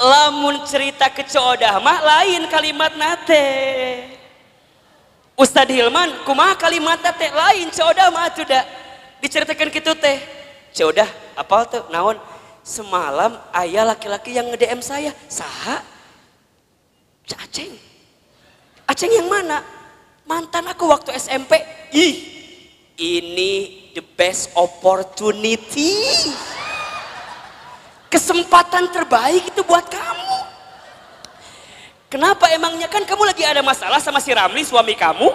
[0.00, 3.44] Lamun cerita ke Coda mah lain kalimat nate.
[5.36, 8.64] Ustadz Hilman, kumaha kalimat teh lain Coda mah sudah
[9.20, 10.24] diceritakan gitu teh.
[10.72, 11.04] Coda,
[11.36, 11.84] apa tuh?
[11.92, 12.16] Naon?
[12.64, 15.84] Semalam ayah laki-laki yang nge-DM saya, saha?
[17.28, 17.87] Aceng.
[18.88, 19.60] Aceng yang mana?
[20.24, 21.60] Mantan aku waktu SMP.
[21.92, 22.16] Ih,
[22.96, 23.52] ini
[23.92, 25.92] the best opportunity.
[28.08, 30.36] Kesempatan terbaik itu buat kamu.
[32.08, 35.28] Kenapa emangnya kan kamu lagi ada masalah sama si Ramli suami kamu?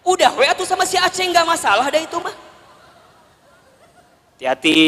[0.00, 2.32] Udah we sama si Aceh nggak masalah ada itu mah.
[4.40, 4.80] Hati-hati.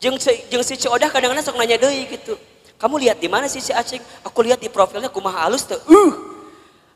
[0.00, 0.16] Jeng,
[0.48, 2.40] jeng si Codah kadang-kadang sok nanya deh gitu.
[2.78, 4.02] Kamu lihat di mana sih si Aceh?
[4.26, 5.78] Aku lihat di profilnya kumaha halus tuh.
[5.86, 6.34] Uh,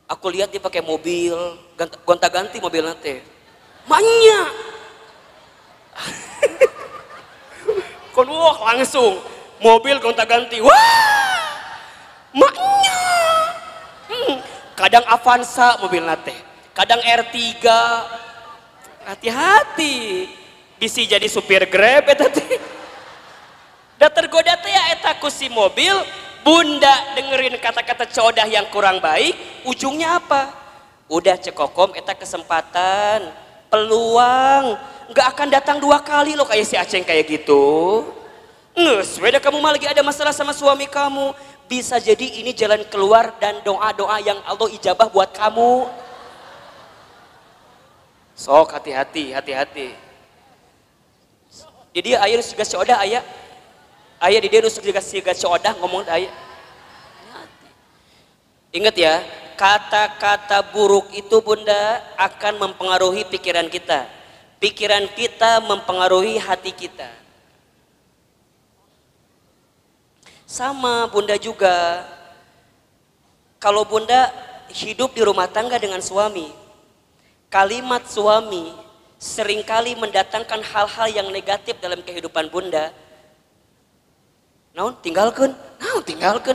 [0.09, 1.37] Aku lihat dia pakai mobil,
[2.09, 3.21] gonta-ganti mobil nanti.
[3.85, 4.41] Manya.
[8.17, 8.33] Kon
[8.65, 9.21] langsung
[9.61, 10.65] mobil gonta-ganti.
[10.65, 11.45] Wah!
[12.33, 13.01] Maknya.
[14.09, 14.37] Hmm.
[14.81, 16.33] Kadang Avanza mobil nate.
[16.73, 17.37] Kadang R3.
[19.13, 20.25] Hati-hati.
[20.81, 22.78] Bisa jadi supir Grab eta teh.
[23.99, 25.95] Da tergoda teh ya eta ku si mobil
[26.47, 29.37] Bunda dengerin kata-kata codah yang kurang baik,
[29.69, 30.49] ujungnya apa?
[31.11, 33.29] Udah cekokom, eta kesempatan,
[33.69, 34.81] peluang,
[35.13, 38.01] nggak akan datang dua kali loh kayak si Aceh kayak gitu.
[38.73, 41.37] Nges, beda kamu malah lagi ada masalah sama suami kamu.
[41.69, 45.85] Bisa jadi ini jalan keluar dan doa-doa yang Allah ijabah buat kamu.
[48.39, 49.93] Sok hati-hati, hati-hati.
[51.93, 53.21] Jadi air juga coda ayah
[54.23, 56.35] ayah di dia nusuk juga siga codah ngomong ayah.
[58.69, 59.15] Ingat ya
[59.57, 64.07] kata-kata buruk itu bunda akan mempengaruhi pikiran kita.
[64.59, 67.09] Pikiran kita mempengaruhi hati kita.
[70.45, 72.07] Sama bunda juga.
[73.59, 74.31] Kalau bunda
[74.71, 76.69] hidup di rumah tangga dengan suami
[77.49, 78.77] kalimat suami
[79.17, 82.93] sering kali mendatangkan hal-hal yang negatif dalam kehidupan bunda
[84.79, 85.51] Naon tinggalkan,
[85.83, 86.55] naon tinggalkan.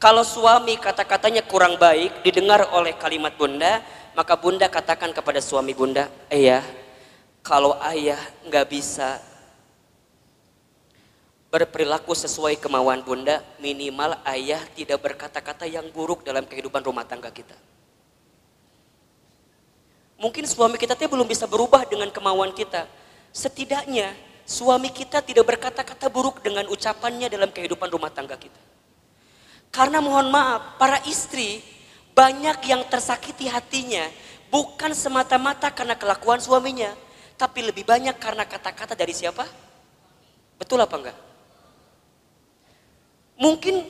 [0.00, 3.84] Kalau suami kata-katanya kurang baik didengar oleh kalimat bunda,
[4.16, 6.64] maka bunda katakan kepada suami bunda, ayah,
[7.44, 8.16] kalau ayah
[8.48, 9.20] nggak bisa
[11.52, 17.60] berperilaku sesuai kemauan bunda, minimal ayah tidak berkata-kata yang buruk dalam kehidupan rumah tangga kita.
[20.16, 22.88] Mungkin suami kita belum bisa berubah dengan kemauan kita.
[23.36, 28.58] Setidaknya suami kita tidak berkata-kata buruk dengan ucapannya dalam kehidupan rumah tangga kita.
[29.70, 31.62] Karena mohon maaf, para istri
[32.10, 34.10] banyak yang tersakiti hatinya
[34.50, 36.90] bukan semata-mata karena kelakuan suaminya,
[37.38, 39.46] tapi lebih banyak karena kata-kata dari siapa?
[40.58, 41.18] Betul apa enggak?
[43.38, 43.86] Mungkin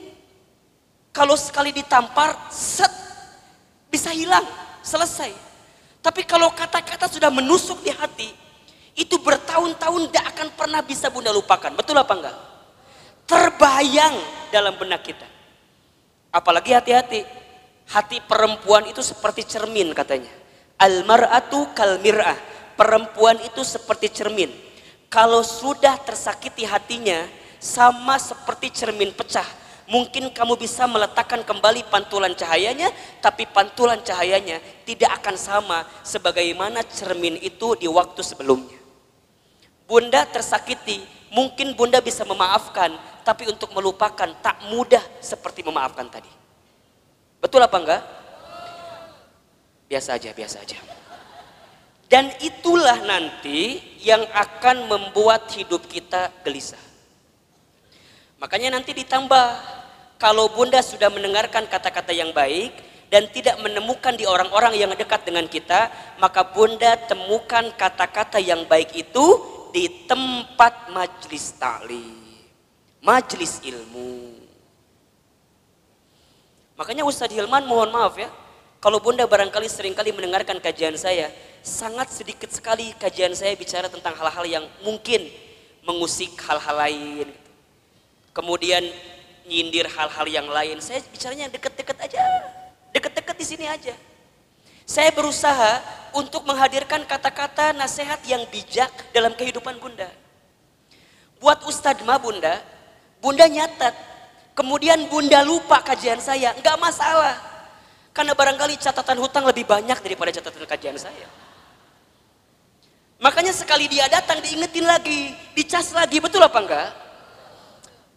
[1.09, 2.93] kalau sekali ditampar, set,
[3.89, 4.45] bisa hilang,
[4.85, 5.33] selesai.
[6.05, 8.29] Tapi kalau kata-kata sudah menusuk di hati,
[8.95, 11.71] itu bertahun-tahun tidak akan pernah bisa bunda lupakan.
[11.71, 12.37] Betul apa enggak?
[13.23, 14.15] Terbayang
[14.51, 15.27] dalam benak kita.
[16.31, 17.23] Apalagi hati-hati.
[17.91, 20.31] Hati perempuan itu seperti cermin katanya.
[20.79, 22.35] Almar'atu kalmir'ah.
[22.75, 24.51] Perempuan itu seperti cermin.
[25.11, 27.27] Kalau sudah tersakiti hatinya,
[27.61, 29.45] sama seperti cermin pecah.
[29.91, 32.89] Mungkin kamu bisa meletakkan kembali pantulan cahayanya,
[33.21, 38.80] tapi pantulan cahayanya tidak akan sama sebagaimana cermin itu di waktu sebelumnya.
[39.85, 46.29] Bunda tersakiti, mungkin bunda bisa memaafkan, tapi untuk melupakan tak mudah seperti memaafkan tadi.
[47.41, 48.01] Betul apa enggak?
[49.91, 50.79] Biasa aja, biasa aja.
[52.11, 56.79] Dan itulah nanti yang akan membuat hidup kita gelisah.
[58.39, 59.47] Makanya nanti ditambah,
[60.19, 62.73] kalau bunda sudah mendengarkan kata-kata yang baik,
[63.11, 68.95] dan tidak menemukan di orang-orang yang dekat dengan kita, maka bunda temukan kata-kata yang baik
[68.95, 72.15] itu di tempat majlis ta'lim,
[73.01, 74.35] majlis ilmu.
[76.75, 78.27] Makanya Ustadz Hilman mohon maaf ya,
[78.81, 81.29] kalau bunda barangkali sering kali mendengarkan kajian saya,
[81.61, 85.29] sangat sedikit sekali kajian saya bicara tentang hal-hal yang mungkin
[85.85, 87.29] mengusik hal-hal lain.
[88.33, 88.81] Kemudian
[89.45, 90.79] nyindir hal-hal yang lain.
[90.81, 92.19] Saya bicaranya deket-deket aja.
[92.89, 93.93] Deket-deket di sini aja.
[94.91, 95.79] Saya berusaha
[96.11, 100.11] untuk menghadirkan kata-kata nasihat yang bijak dalam kehidupan Bunda.
[101.39, 102.59] Buat Ustadz mah Bunda,
[103.23, 103.95] Bunda nyatat.
[104.51, 107.39] Kemudian Bunda lupa kajian saya, nggak masalah.
[108.11, 111.27] Karena barangkali catatan hutang lebih banyak daripada catatan kajian saya.
[113.23, 116.89] Makanya sekali dia datang diingetin lagi, dicas lagi, betul apa enggak?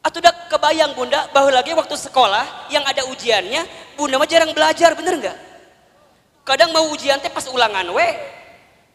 [0.03, 3.63] Atau udah kebayang bunda bahwa lagi waktu sekolah yang ada ujiannya,
[3.95, 5.54] bunda mah jarang belajar, bener enggak?
[6.45, 8.09] Kadang mau ujian teh pas ulangan we,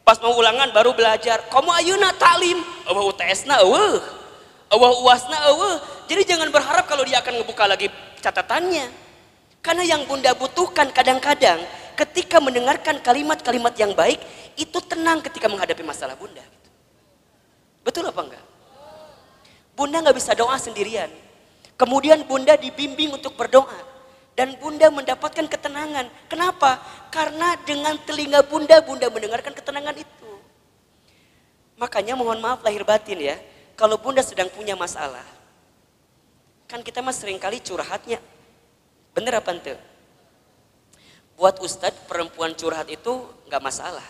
[0.06, 1.50] pas mau ulangan baru belajar.
[1.50, 3.98] Kamu ayuna taklim, awah UTS na awah,
[4.70, 5.76] awah uas na awah.
[6.06, 7.90] Jadi jangan berharap kalau dia akan ngebuka lagi
[8.22, 8.86] catatannya.
[9.66, 11.60] Karena yang bunda butuhkan kadang-kadang
[11.98, 14.22] ketika mendengarkan kalimat-kalimat yang baik,
[14.54, 16.46] itu tenang ketika menghadapi masalah bunda.
[17.82, 18.46] Betul apa enggak?
[19.74, 21.10] Bunda nggak bisa doa sendirian.
[21.74, 23.89] Kemudian bunda dibimbing untuk berdoa.
[24.40, 26.08] Dan bunda mendapatkan ketenangan.
[26.32, 26.80] Kenapa?
[27.12, 30.32] Karena dengan telinga bunda, bunda mendengarkan ketenangan itu.
[31.76, 33.36] Makanya mohon maaf lahir batin ya.
[33.76, 35.28] Kalau bunda sedang punya masalah.
[36.72, 38.24] Kan kita mah sering kali curhatnya.
[39.12, 39.76] Bener apa ente?
[41.36, 44.08] Buat ustadz perempuan curhat itu nggak masalah.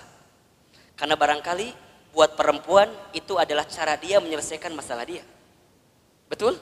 [0.93, 1.73] Karena barangkali
[2.13, 2.86] buat perempuan
[3.17, 5.25] itu adalah cara dia menyelesaikan masalah dia.
[6.30, 6.61] Betul?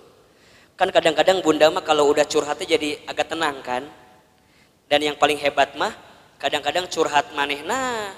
[0.78, 3.82] Kan kadang-kadang bunda mah kalau udah curhatnya jadi agak tenang kan.
[4.86, 5.92] Dan yang paling hebat mah
[6.38, 8.14] kadang-kadang curhat manehna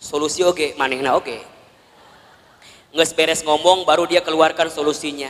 [0.00, 1.44] solusi oge, manehna oge.
[2.96, 5.28] Nggak beres ngomong baru dia keluarkan solusinya.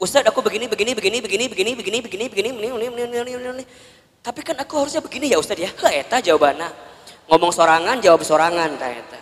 [0.00, 3.64] Ustadz aku begini, begini, begini, begini, begini, begini, begini, begini, begini, begini, begini, begini.
[4.24, 5.70] Tapi kan aku harusnya begini ya Ustadz ya.
[5.84, 6.72] Lah eta jawabannya.
[7.28, 8.80] Ngomong sorangan, jawab sorangan.
[8.80, 9.20] Ta, eta.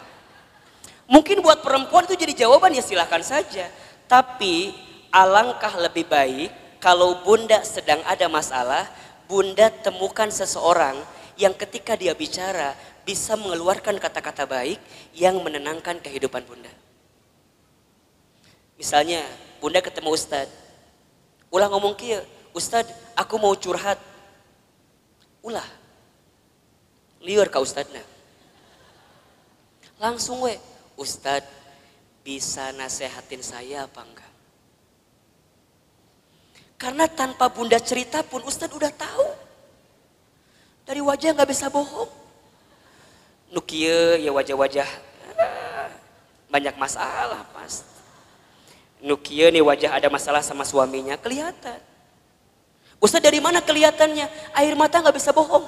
[1.11, 3.67] Mungkin buat perempuan itu jadi jawaban ya silahkan saja.
[4.07, 4.71] Tapi
[5.11, 8.87] alangkah lebih baik kalau bunda sedang ada masalah,
[9.27, 10.95] bunda temukan seseorang
[11.35, 14.79] yang ketika dia bicara bisa mengeluarkan kata-kata baik
[15.11, 16.71] yang menenangkan kehidupan bunda.
[18.79, 19.19] Misalnya,
[19.59, 20.55] bunda ketemu Ustadz,
[21.51, 22.23] ulah ngomong kia,
[22.55, 23.99] Ustadz aku mau curhat.
[25.43, 25.67] Ulah,
[27.19, 28.07] liur ke Ustadznya.
[29.99, 30.55] Langsung we,
[30.95, 31.51] Ustadz
[32.23, 34.26] bisa nasehatin saya apa enggak?
[36.77, 39.29] Karena tanpa bunda cerita pun Ustadz udah tahu.
[40.85, 42.09] Dari wajah nggak bisa bohong.
[43.51, 44.89] Nukia ya wajah-wajah
[45.41, 45.89] ah,
[46.53, 47.83] banyak masalah pas.
[49.01, 51.81] Nukia nih wajah ada masalah sama suaminya kelihatan.
[53.01, 54.29] Ustadz dari mana kelihatannya?
[54.53, 55.65] Air mata nggak bisa bohong.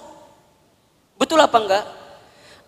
[1.17, 1.85] Betul apa enggak?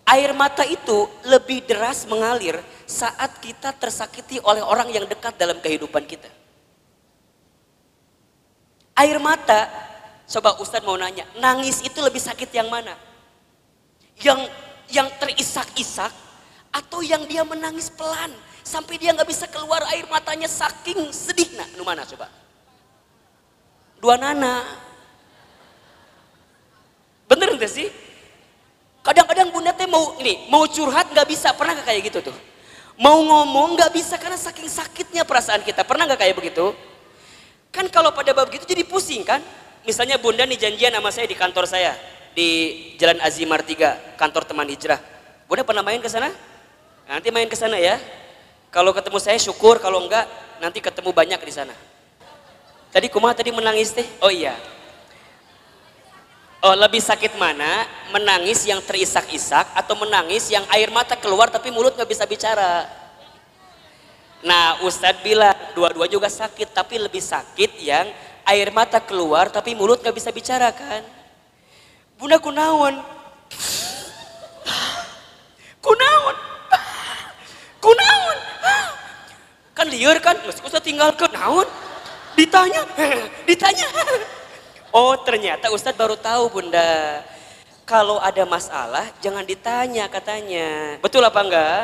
[0.09, 6.03] Air mata itu lebih deras mengalir saat kita tersakiti oleh orang yang dekat dalam kehidupan
[6.09, 6.40] kita.
[9.01, 9.65] Air mata,
[10.29, 12.93] coba Ustadz mau nanya, nangis itu lebih sakit yang mana?
[14.21, 14.53] Yang
[14.93, 16.13] yang terisak-isak
[16.69, 18.29] atau yang dia menangis pelan
[18.61, 21.49] sampai dia nggak bisa keluar air matanya saking sedih?
[21.57, 22.29] Nah nu mana coba?
[23.97, 24.69] Dua nana.
[27.25, 27.89] Bener nggak sih?
[29.01, 31.57] Kadang-kadang bunda teh mau ini mau curhat nggak bisa.
[31.57, 32.37] Pernah nggak kayak gitu tuh?
[33.01, 35.89] Mau ngomong nggak bisa karena saking sakitnya perasaan kita.
[35.89, 36.77] Pernah nggak kayak begitu
[37.71, 39.39] Kan kalau pada bab gitu jadi pusing kan?
[39.87, 41.95] Misalnya bunda nih janjian sama saya di kantor saya.
[42.31, 42.49] Di
[42.95, 45.01] Jalan Azimar 3, kantor teman hijrah.
[45.47, 46.31] Bunda pernah main ke sana?
[47.11, 47.99] Nanti main ke sana ya.
[48.71, 50.31] Kalau ketemu saya syukur, kalau enggak
[50.63, 51.75] nanti ketemu banyak di sana.
[52.91, 54.07] Tadi kumah tadi menangis teh?
[54.23, 54.55] Oh iya.
[56.61, 57.89] Oh lebih sakit mana?
[58.13, 62.85] Menangis yang terisak-isak atau menangis yang air mata keluar tapi mulut nggak bisa bicara?
[64.41, 68.09] Nah Ustadz bilang dua-dua juga sakit tapi lebih sakit yang
[68.49, 71.05] air mata keluar tapi mulut gak bisa bicara kan.
[72.17, 73.01] Bunda kunaon.
[75.81, 76.37] Kunaon.
[77.81, 78.39] Kunaon.
[79.73, 81.25] Kan liar kan, Ustadz tinggal ke.
[82.37, 82.85] Ditanya,
[83.49, 83.89] ditanya.
[84.93, 87.25] Oh ternyata Ustadz baru tahu bunda.
[87.89, 91.01] Kalau ada masalah jangan ditanya katanya.
[91.01, 91.83] Betul apa enggak?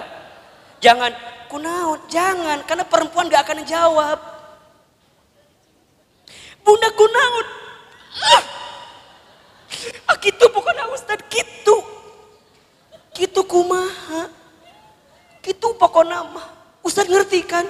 [0.81, 1.13] Jangan
[1.49, 4.19] kunaun, jangan karena perempuan gak akan jawab.
[6.67, 7.47] Bunda kunaun.
[8.17, 8.45] Ah.
[10.11, 11.77] ah gitu pokoknya Ustaz gitu.
[13.15, 14.29] Gitu kumaha.
[15.41, 16.47] Gitu pokoknya mah.
[16.83, 17.65] Ustaz ngerti kan?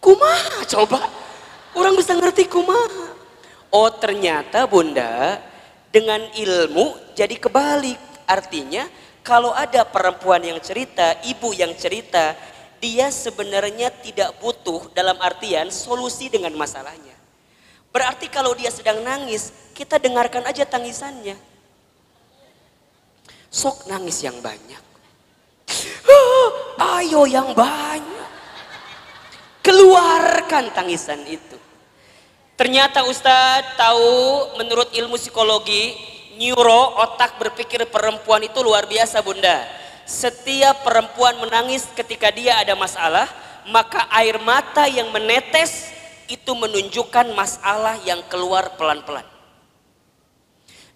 [0.00, 1.12] Kumaha coba.
[1.76, 3.12] Orang bisa ngerti kumaha.
[3.68, 5.36] Oh ternyata bunda
[5.92, 8.00] dengan ilmu jadi kebalik.
[8.26, 8.88] Artinya
[9.26, 12.38] kalau ada perempuan yang cerita, ibu yang cerita,
[12.78, 17.18] dia sebenarnya tidak butuh dalam artian solusi dengan masalahnya.
[17.90, 21.34] Berarti kalau dia sedang nangis, kita dengarkan aja tangisannya.
[23.50, 24.82] Sok nangis yang banyak.
[27.02, 28.30] Ayo yang banyak.
[29.66, 31.58] Keluarkan tangisan itu.
[32.54, 34.14] Ternyata Ustadz tahu
[34.62, 39.64] menurut ilmu psikologi, neuro, otak berpikir perempuan itu luar biasa bunda.
[40.06, 43.26] Setiap perempuan menangis ketika dia ada masalah,
[43.66, 45.90] maka air mata yang menetes
[46.30, 49.26] itu menunjukkan masalah yang keluar pelan-pelan.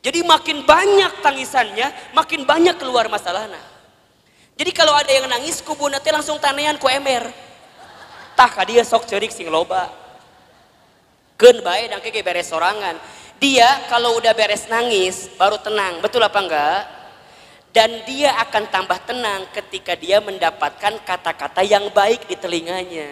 [0.01, 3.61] Jadi makin banyak tangisannya, makin banyak keluar masalahnya.
[4.57, 7.29] Jadi kalau ada yang nangis, kubu nanti langsung tanean ku ember.
[8.37, 9.93] Tah dia sok cerik sing loba.
[11.37, 12.97] Ken bae dan beres sorangan.
[13.41, 16.05] Dia kalau udah beres nangis, baru tenang.
[16.05, 16.81] Betul apa enggak?
[17.73, 23.09] Dan dia akan tambah tenang ketika dia mendapatkan kata-kata yang baik di telinganya.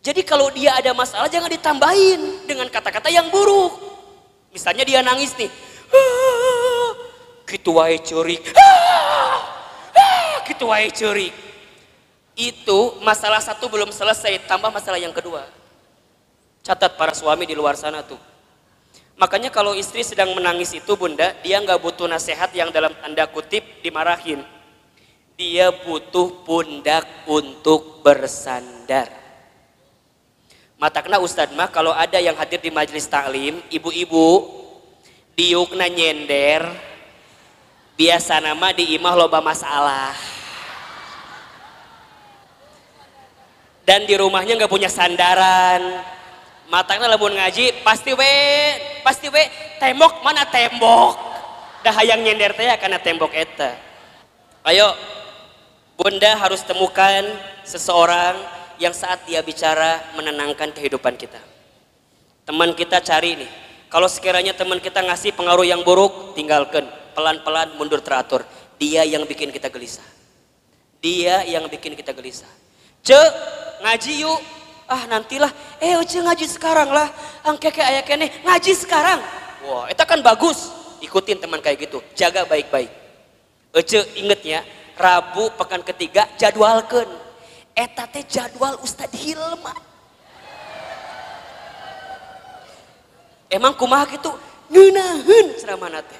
[0.00, 3.76] Jadi kalau dia ada masalah jangan ditambahin dengan kata-kata yang buruk.
[4.56, 5.52] Misalnya dia nangis nih.
[7.44, 8.40] Gitu wae curik.
[10.48, 11.34] Gitu wae curik.
[12.38, 15.57] Itu masalah satu belum selesai, tambah masalah yang kedua.
[16.62, 18.18] Catat para suami di luar sana tuh.
[19.18, 23.82] Makanya kalau istri sedang menangis itu bunda, dia nggak butuh nasihat yang dalam tanda kutip
[23.82, 24.46] dimarahin.
[25.34, 29.10] Dia butuh pundak untuk bersandar.
[30.78, 34.46] Matakna Ustadz mah kalau ada yang hadir di majelis taklim, ibu-ibu
[35.34, 36.62] diukna nyender,
[37.98, 40.14] biasa nama di imah loba masalah.
[43.82, 46.06] Dan di rumahnya nggak punya sandaran.
[46.68, 48.34] Matakna lebih ngaji, pasti we,
[49.00, 49.40] pasti we,
[49.80, 51.16] tembok mana tembok.
[51.80, 53.72] Dah hayang nyender teh karena tembok eta.
[54.68, 54.92] Ayo,
[55.96, 57.24] bunda harus temukan
[57.64, 58.36] seseorang
[58.76, 61.40] yang saat dia bicara menenangkan kehidupan kita.
[62.44, 63.50] Teman kita cari nih,
[63.88, 66.84] kalau sekiranya teman kita ngasih pengaruh yang buruk, tinggalkan.
[67.16, 68.44] Pelan-pelan mundur teratur.
[68.78, 70.06] Dia yang bikin kita gelisah.
[71.00, 72.46] Dia yang bikin kita gelisah.
[73.00, 73.18] Ce,
[73.82, 74.57] ngaji yuk.
[74.88, 75.52] Ah nantilah,
[75.84, 77.12] eh ce ngaji sekarang lah.
[77.44, 79.20] Angke kayak ayah kene, ngaji sekarang.
[79.68, 80.72] Wah, itu kan bagus.
[81.04, 82.90] Ikutin teman kayak gitu, jaga baik-baik.
[83.76, 84.60] Ece inget ya,
[84.98, 87.06] Rabu pekan ketiga jadwalkan
[87.78, 89.78] eta teh jadwal Ustadz Hilman
[93.46, 94.34] emang kumaha gitu
[94.66, 96.18] ngeunaheun ceramah teh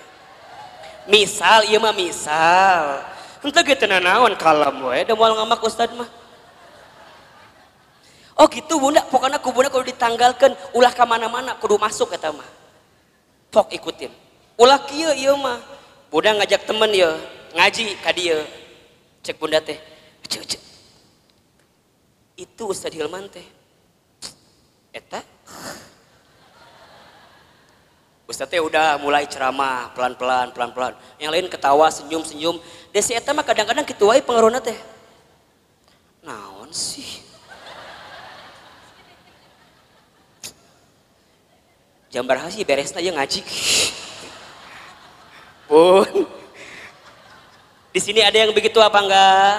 [1.10, 3.02] misal iya mah misal
[3.42, 6.06] henteu gitu nanaon kalam we da moal ngamak Ustadz mah
[8.38, 9.02] oh gitu bunda.
[9.10, 12.46] Pokoknya ku bunda kudu ditanggalkan ulah ke mana-mana kudu masuk kata mah
[13.50, 14.14] pok ikutin.
[14.54, 15.58] Ulah kieu ieu mah.
[16.08, 17.12] Bunda ngajak temen ya
[17.52, 18.40] ngaji ka dieu
[19.20, 19.76] cek bunda teh.
[20.24, 20.62] Cek cek.
[22.38, 23.44] Itu Ustadz Hilman teh.
[24.94, 25.20] Eta?
[28.24, 30.96] Ustadz teh udah mulai ceramah pelan-pelan pelan-pelan.
[31.20, 32.56] Yang lain ketawa senyum-senyum.
[32.88, 34.78] Desi eta mah kadang-kadang gitu wae pengaruhna teh.
[36.24, 37.27] Naon sih
[42.08, 42.64] jam berapa sih?
[42.64, 43.40] Beres aja ngaji.
[45.68, 46.24] Pun.
[47.92, 49.52] Di sini ada yang begitu apa enggak?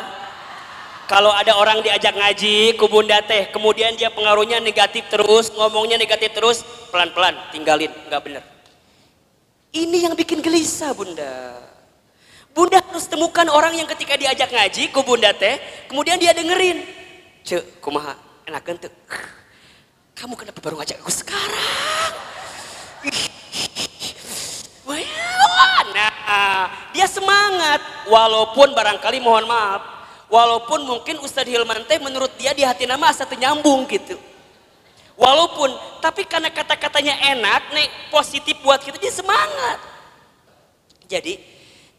[1.10, 6.30] Kalau ada orang diajak ngaji ke bunda teh kemudian dia pengaruhnya negatif terus ngomongnya negatif
[6.38, 6.62] terus
[6.94, 7.90] pelan-pelan tinggalin.
[8.06, 8.44] Nggak bener.
[9.74, 11.58] Ini yang bikin gelisah bunda.
[12.54, 15.58] Bunda harus temukan orang yang ketika diajak ngaji ke bunda teh
[15.90, 16.86] kemudian dia dengerin.
[17.42, 18.14] Cek kumaha?
[18.46, 18.94] Enak tuh
[20.20, 22.12] kamu kenapa baru ngajak aku sekarang
[25.96, 27.80] nah dia semangat
[28.12, 30.00] walaupun barangkali mohon maaf
[30.30, 34.14] Walaupun mungkin Ustadz Hilman teh menurut dia di hati nama asa nyambung gitu.
[35.18, 39.82] Walaupun, tapi karena kata-katanya enak, nih positif buat kita, dia semangat.
[41.10, 41.42] Jadi,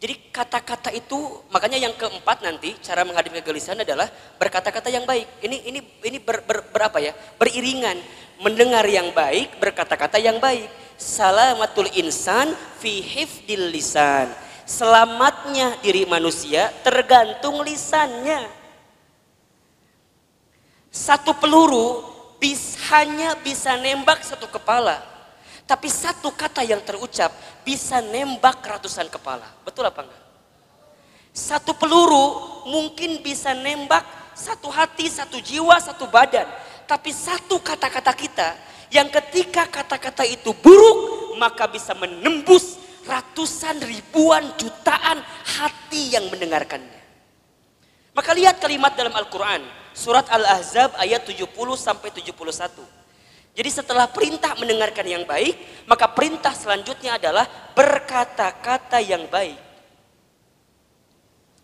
[0.01, 4.09] jadi kata-kata itu, makanya yang keempat nanti cara menghadapi kegelisahan adalah
[4.41, 5.29] berkata-kata yang baik.
[5.45, 7.13] Ini ini ini ber, ber, berapa ya?
[7.37, 8.01] Beriringan,
[8.41, 10.73] mendengar yang baik, berkata-kata yang baik.
[10.97, 14.29] Salamatul insan fi hifdil lisan
[14.65, 18.49] Selamatnya diri manusia tergantung lisannya.
[20.89, 22.07] Satu peluru
[22.41, 25.03] bis, hanya bisa nembak satu kepala.
[25.71, 27.31] Tapi satu kata yang terucap
[27.63, 29.47] bisa nembak ratusan kepala.
[29.63, 30.23] Betul apa enggak?
[31.31, 32.27] Satu peluru
[32.67, 34.03] mungkin bisa nembak
[34.35, 36.51] satu hati, satu jiwa, satu badan.
[36.91, 38.49] Tapi satu kata-kata kita
[38.91, 42.75] yang ketika kata-kata itu buruk maka bisa menembus
[43.07, 45.23] ratusan ribuan jutaan
[45.55, 46.99] hati yang mendengarkannya.
[48.11, 49.63] Maka lihat kalimat dalam Al-Quran.
[49.95, 51.47] Surat Al-Ahzab ayat 70
[51.79, 53.00] sampai 71.
[53.51, 57.45] Jadi setelah perintah mendengarkan yang baik, maka perintah selanjutnya adalah
[57.75, 59.59] berkata-kata yang baik.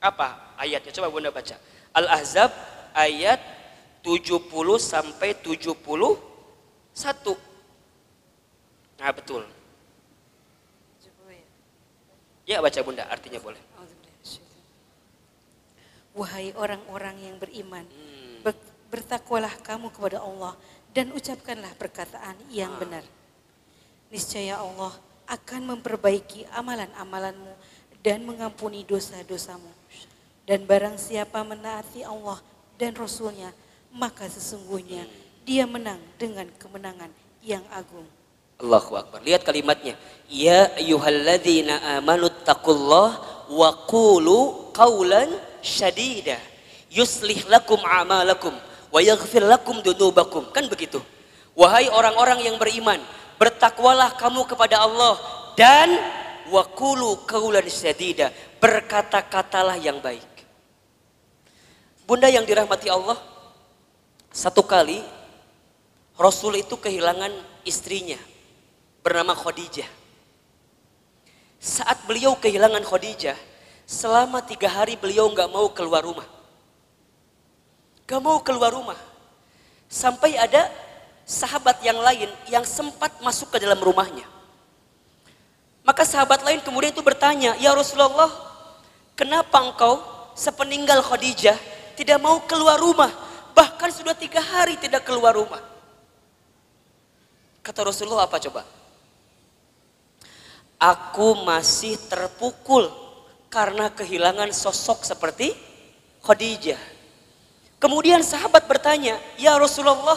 [0.02, 0.92] Apa ayatnya?
[0.92, 1.56] Coba Bunda baca.
[1.94, 2.50] Al-Ahzab
[2.92, 3.38] ayat
[4.02, 4.44] 70
[4.82, 5.72] sampai 71.
[8.96, 9.42] Nah, betul.
[12.46, 13.58] Ya baca Bunda, artinya boleh.
[16.16, 17.84] Wahai orang-orang yang beriman,
[18.40, 18.56] ber-
[18.88, 20.56] bertakwalah kamu kepada Allah
[20.96, 23.04] dan ucapkanlah perkataan yang benar.
[24.08, 24.96] Niscaya Allah
[25.28, 27.52] akan memperbaiki amalan-amalanmu
[28.00, 29.68] dan mengampuni dosa-dosamu.
[30.48, 32.40] Dan barang siapa menaati Allah
[32.80, 33.52] dan Rasulnya,
[33.92, 35.04] maka sesungguhnya
[35.44, 37.12] dia menang dengan kemenangan
[37.44, 38.08] yang agung.
[38.56, 39.20] Allahu Akbar.
[39.20, 40.00] Lihat kalimatnya.
[40.32, 43.20] Ya ayyuhalladzina amanu taqullah
[43.52, 45.28] wa qulu qawlan
[45.60, 46.40] syadida.
[46.88, 48.56] Yuslih lakum a'malakum
[48.96, 50.48] wa yaghfir lakum dunubakum.
[50.56, 51.04] Kan begitu.
[51.52, 52.96] Wahai orang-orang yang beriman,
[53.36, 55.20] bertakwalah kamu kepada Allah
[55.52, 55.92] dan
[56.48, 58.32] wa qulu qawlan syadida.
[58.56, 60.24] Berkata-katalah yang baik.
[62.08, 63.20] Bunda yang dirahmati Allah,
[64.32, 65.04] satu kali
[66.16, 67.28] Rasul itu kehilangan
[67.68, 68.16] istrinya
[69.04, 69.88] bernama Khadijah.
[71.60, 73.36] Saat beliau kehilangan Khadijah,
[73.84, 76.35] selama tiga hari beliau nggak mau keluar rumah.
[78.06, 78.98] Gak mau keluar rumah.
[79.90, 80.70] Sampai ada
[81.26, 84.22] sahabat yang lain yang sempat masuk ke dalam rumahnya.
[85.82, 88.30] Maka sahabat lain kemudian itu bertanya, Ya Rasulullah,
[89.18, 90.02] kenapa engkau
[90.34, 91.58] sepeninggal Khadijah
[91.94, 93.10] tidak mau keluar rumah?
[93.54, 95.62] Bahkan sudah tiga hari tidak keluar rumah.
[97.62, 98.62] Kata Rasulullah apa coba?
[100.78, 102.86] Aku masih terpukul
[103.50, 105.54] karena kehilangan sosok seperti
[106.22, 106.95] Khadijah.
[107.76, 110.16] Kemudian sahabat bertanya, "Ya Rasulullah,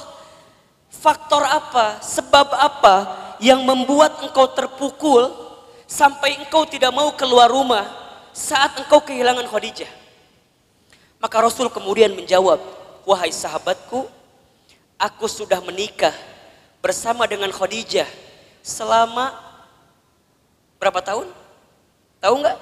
[0.88, 2.95] faktor apa, sebab apa
[3.43, 5.28] yang membuat engkau terpukul
[5.84, 7.84] sampai engkau tidak mau keluar rumah
[8.32, 9.91] saat engkau kehilangan Khadijah?"
[11.20, 12.64] Maka Rasul kemudian menjawab,
[13.03, 14.07] "Wahai sahabatku,
[14.95, 16.16] aku sudah menikah
[16.80, 18.07] bersama dengan Khadijah
[18.64, 19.36] selama
[20.80, 21.28] berapa tahun?
[22.24, 22.57] Tahu nggak?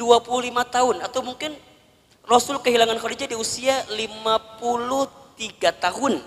[0.00, 1.52] 25 tahun atau mungkin
[2.22, 6.22] Rasul kehilangan Khadijah di usia 53 tahun.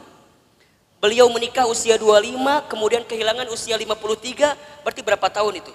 [0.99, 5.73] Beliau menikah usia 25, kemudian kehilangan usia 53, berarti berapa tahun itu?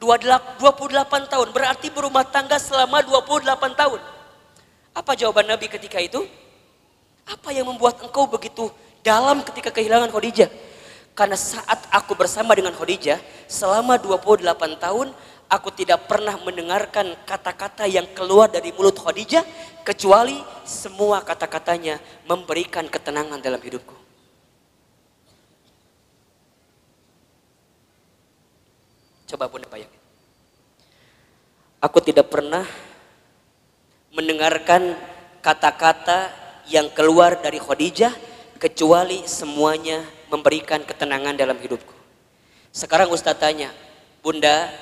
[0.00, 4.00] 28 tahun, berarti berumah tangga selama 28 tahun.
[4.94, 6.24] Apa jawaban Nabi ketika itu?
[7.24, 8.68] Apa yang membuat engkau begitu
[9.00, 10.48] dalam ketika kehilangan Khadijah?
[11.14, 14.44] Karena saat aku bersama dengan Khadijah selama 28
[14.82, 15.14] tahun
[15.48, 19.44] aku tidak pernah mendengarkan kata-kata yang keluar dari mulut Khadijah
[19.84, 23.94] kecuali semua kata-katanya memberikan ketenangan dalam hidupku.
[29.28, 30.00] Coba Bunda bayangin.
[31.84, 32.64] Aku tidak pernah
[34.14, 34.96] mendengarkan
[35.44, 36.32] kata-kata
[36.70, 38.14] yang keluar dari Khadijah
[38.56, 40.00] kecuali semuanya
[40.32, 41.92] memberikan ketenangan dalam hidupku.
[42.72, 43.68] Sekarang Ustaz tanya,
[44.24, 44.72] Bunda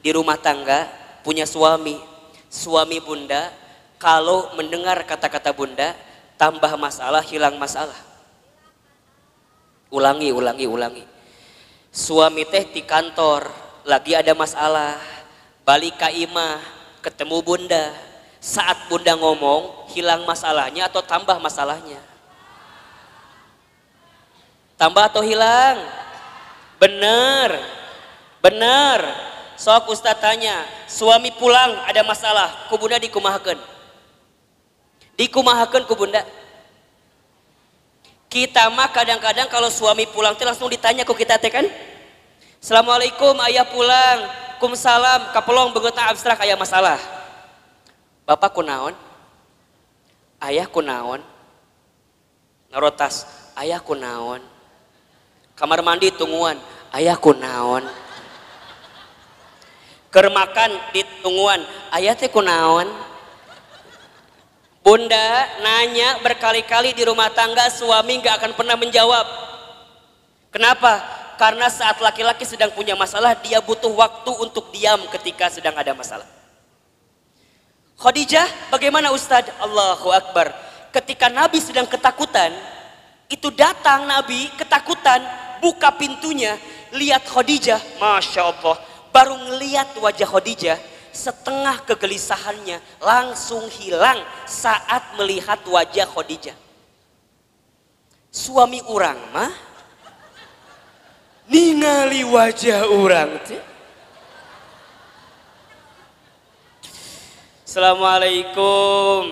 [0.00, 0.88] di rumah tangga
[1.20, 2.00] punya suami,
[2.48, 3.52] suami Bunda
[4.00, 5.92] kalau mendengar kata-kata Bunda
[6.40, 7.96] tambah masalah, hilang masalah.
[9.92, 11.04] Ulangi, ulangi, ulangi.
[11.92, 13.50] Suami teh di kantor
[13.84, 14.96] lagi ada masalah,
[15.68, 16.62] balik ke imah,
[17.04, 17.92] ketemu Bunda.
[18.40, 22.00] Saat Bunda ngomong, hilang masalahnya atau tambah masalahnya?
[24.80, 25.76] Tambah atau hilang?
[26.80, 27.60] Benar.
[28.40, 29.29] Benar.
[29.60, 33.60] Sok Ustaz tanya, suami pulang ada masalah, ku bunda dikumahakeun.
[35.20, 36.24] Dikumahakeun ku bunda.
[38.32, 41.68] Kita mah kadang-kadang kalau suami pulang teh langsung ditanya ku kita teh kan?
[42.56, 44.32] Assalamualaikum ayah pulang.
[44.56, 46.96] Kumsalam kapelong begeutna abstrak ayah masalah.
[48.24, 48.96] Bapak kunaon?
[50.40, 51.20] Ayah kunaon?
[52.72, 53.28] Narotas,
[53.60, 54.40] ayah kunaon?
[55.60, 56.56] kamar mandi tungguan
[56.96, 57.84] ayah kunaon
[60.10, 61.62] ker makan di tungguan
[61.94, 62.86] ayah teh kunaon?
[64.80, 65.28] Bunda
[65.60, 69.26] nanya berkali-kali di rumah tangga suami nggak akan pernah menjawab.
[70.50, 70.98] Kenapa?
[71.38, 76.26] Karena saat laki-laki sedang punya masalah dia butuh waktu untuk diam ketika sedang ada masalah.
[78.00, 80.52] Khadijah bagaimana Ustadz Allahu Akbar.
[80.90, 82.50] Ketika Nabi sedang ketakutan
[83.30, 85.22] itu datang Nabi ketakutan
[85.60, 86.56] buka pintunya,
[86.90, 88.76] lihat Khadijah, Masya Allah,
[89.10, 90.78] baru ngeliat wajah Khadijah,
[91.10, 96.56] setengah kegelisahannya langsung hilang saat melihat wajah Khadijah.
[98.30, 99.52] Suami orang mah
[101.50, 103.62] ningali wajah orang teh.
[107.66, 109.30] Assalamualaikum.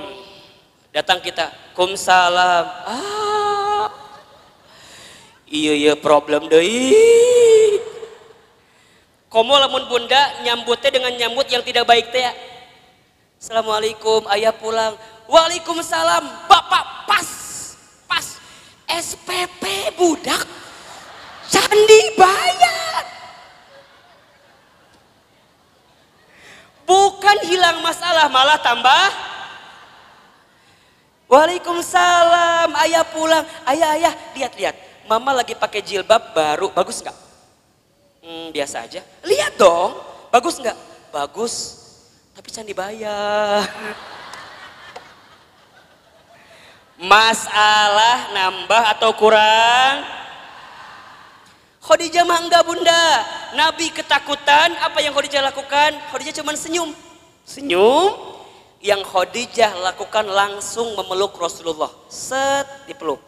[0.94, 2.66] Datang kita, Kumsalam.
[2.86, 3.90] Ah.
[5.48, 6.62] Iya iya problem deh.
[9.38, 12.34] Komo lamun bunda nyambutnya dengan nyambut yang tidak baik teh ya.
[13.38, 14.98] Assalamualaikum, ayah pulang.
[15.30, 17.28] Waalaikumsalam, bapak pas,
[18.10, 18.26] pas.
[18.98, 20.42] SPP budak,
[21.46, 23.04] candi bayar.
[26.82, 29.06] Bukan hilang masalah, malah tambah.
[31.30, 33.46] Waalaikumsalam, ayah pulang.
[33.70, 35.06] Ayah, ayah, lihat-lihat.
[35.06, 37.27] Mama lagi pakai jilbab baru, bagus nggak?
[38.22, 39.00] Hmm, biasa aja.
[39.22, 39.94] Lihat dong,
[40.28, 40.78] bagus nggak?
[41.14, 41.54] Bagus,
[42.34, 43.64] tapi candi bayar.
[46.98, 50.02] Masalah nambah atau kurang?
[51.78, 53.04] Khadijah mah enggak bunda.
[53.56, 55.96] Nabi ketakutan, apa yang Khadijah lakukan?
[56.12, 56.92] Khadijah cuma senyum.
[57.48, 58.12] Senyum,
[58.84, 61.88] yang Khadijah lakukan langsung memeluk Rasulullah.
[62.12, 63.22] Set, dipeluk.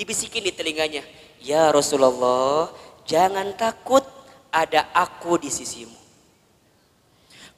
[0.00, 1.04] Dibisikin di telinganya.
[1.44, 2.72] Ya Rasulullah,
[3.04, 4.04] jangan takut
[4.52, 5.96] ada aku di sisimu.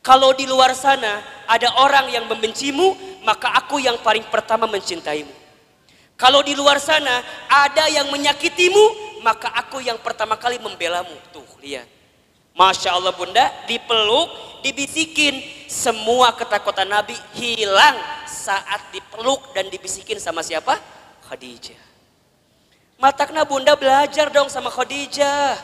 [0.06, 1.18] Kalau di luar sana
[1.50, 5.34] ada orang yang membencimu, maka aku yang paling pertama mencintaimu.
[6.14, 7.20] Kalau di luar sana
[7.50, 11.12] ada yang menyakitimu, maka aku yang pertama kali membelamu.
[11.34, 11.90] Tuh, lihat.
[12.56, 14.32] Masya Allah bunda, dipeluk,
[14.64, 15.42] dibisikin.
[15.68, 20.78] Semua ketakutan Nabi hilang saat dipeluk dan dibisikin sama siapa?
[21.26, 21.85] Khadijah.
[22.96, 25.60] Matakna bunda belajar dong sama Khadijah.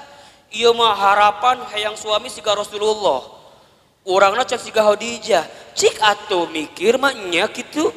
[0.53, 3.25] Iya mah harapan hayang suami siga Rasulullah.
[4.05, 5.49] Orangnya cek siga Khadijah.
[5.73, 7.89] Cik atau mikir maknya gitu.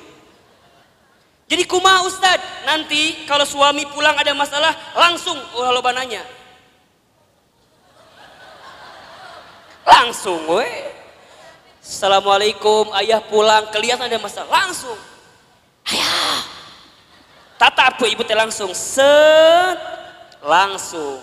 [1.46, 6.26] Jadi kumaha Ustad, nanti kalau suami pulang ada masalah langsung ulah loba nanya.
[9.86, 10.66] Langsung we.
[11.86, 14.98] Assalamualaikum, ayah pulang, kelihatan ada masalah, langsung.
[15.86, 16.55] Ayah.
[17.66, 19.74] Tatap ibu teh langsung, set,
[20.46, 21.18] langsung.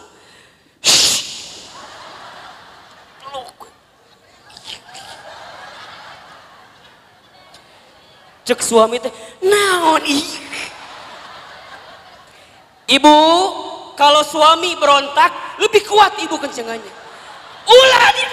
[8.42, 9.14] Cek suami teh,
[9.46, 10.26] naon ih.
[12.90, 13.18] Ibu,
[13.94, 15.30] kalau suami berontak,
[15.62, 16.90] lebih kuat ibu kencengannya.
[17.70, 18.24] Ulah di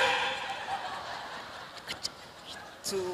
[2.57, 3.05] Itu.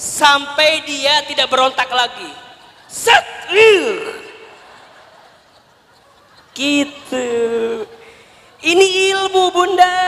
[0.00, 2.32] Sampai dia tidak berontak lagi.
[2.88, 3.20] Set.
[6.56, 7.28] Gitu.
[8.60, 10.00] Ini ilmu bunda.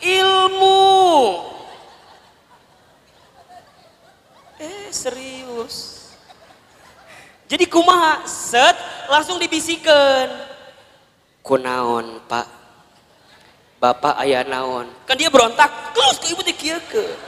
[0.00, 0.84] Ilmu.
[4.60, 6.08] Eh serius.
[7.48, 8.76] Jadi kumaha set
[9.08, 10.28] langsung dibisikan.
[11.40, 12.44] Kunaon pak.
[13.80, 14.92] Bapak ayah naon.
[15.08, 15.96] Kan dia berontak.
[15.96, 16.42] Terus ke ibu
[16.88, 17.27] ke.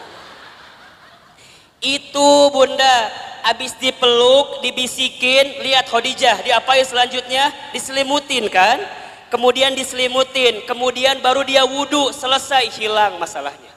[1.80, 3.28] Itu bunda.
[3.40, 7.48] Habis dipeluk, dibisikin, lihat Khadijah, diapain selanjutnya?
[7.72, 8.76] Diselimutin kan?
[9.32, 13.72] Kemudian diselimutin, kemudian baru dia wudhu, selesai hilang masalahnya.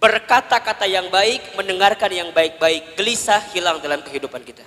[0.00, 4.64] Berkata-kata yang baik, mendengarkan yang baik-baik, gelisah hilang dalam kehidupan kita.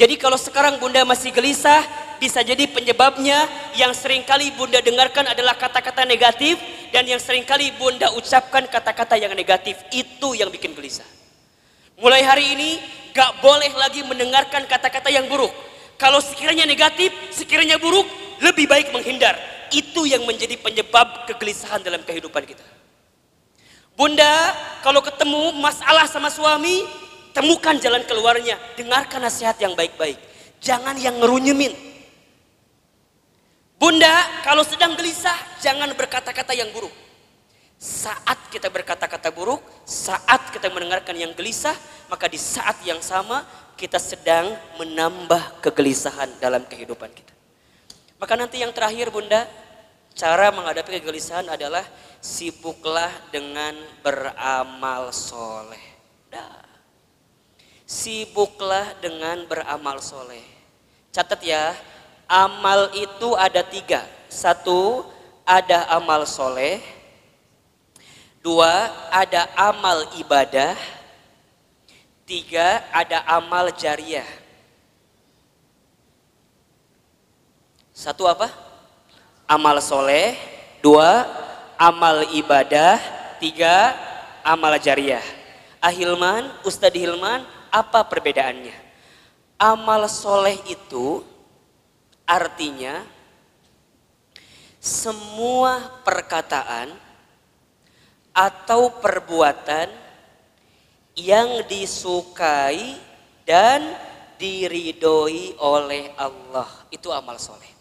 [0.00, 1.84] Jadi kalau sekarang bunda masih gelisah,
[2.16, 6.56] bisa jadi penyebabnya yang sering kali bunda dengarkan adalah kata-kata negatif
[6.88, 9.76] dan yang sering kali bunda ucapkan kata-kata yang negatif.
[9.92, 11.15] Itu yang bikin gelisah.
[11.96, 12.70] Mulai hari ini
[13.16, 15.52] gak boleh lagi mendengarkan kata-kata yang buruk.
[15.96, 18.04] Kalau sekiranya negatif, sekiranya buruk,
[18.44, 19.32] lebih baik menghindar.
[19.72, 22.64] Itu yang menjadi penyebab kegelisahan dalam kehidupan kita.
[23.96, 24.52] Bunda,
[24.84, 26.84] kalau ketemu masalah sama suami,
[27.32, 28.60] temukan jalan keluarnya.
[28.76, 30.20] Dengarkan nasihat yang baik-baik.
[30.60, 31.72] Jangan yang ngerunyemin.
[33.80, 36.92] Bunda, kalau sedang gelisah, jangan berkata-kata yang buruk.
[37.76, 41.76] Saat kita berkata-kata buruk, saat kita mendengarkan yang gelisah,
[42.08, 43.44] maka di saat yang sama
[43.76, 47.36] kita sedang menambah kegelisahan dalam kehidupan kita.
[48.16, 49.44] Maka nanti yang terakhir Bunda,
[50.16, 51.84] cara menghadapi kegelisahan adalah
[52.24, 55.84] sibuklah dengan beramal soleh.
[56.32, 56.64] Dah.
[57.84, 60.42] Sibuklah dengan beramal soleh.
[61.12, 61.76] Catat ya,
[62.24, 64.00] amal itu ada tiga.
[64.32, 65.04] Satu,
[65.44, 66.95] ada amal soleh.
[68.46, 70.78] Dua, ada amal ibadah.
[72.22, 74.22] Tiga, ada amal jariah.
[77.90, 78.46] Satu apa?
[79.50, 80.38] Amal soleh.
[80.78, 81.26] Dua,
[81.74, 83.02] amal ibadah.
[83.42, 83.98] Tiga,
[84.46, 85.26] amal jariah.
[85.82, 87.42] Ahilman, Ustadz Hilman,
[87.74, 88.78] apa perbedaannya?
[89.58, 91.26] Amal soleh itu
[92.22, 93.02] artinya
[94.78, 97.05] semua perkataan
[98.36, 99.88] atau perbuatan
[101.16, 103.00] yang disukai
[103.48, 103.96] dan
[104.36, 106.68] diridhoi oleh Allah.
[106.92, 107.72] Itu amal soleh.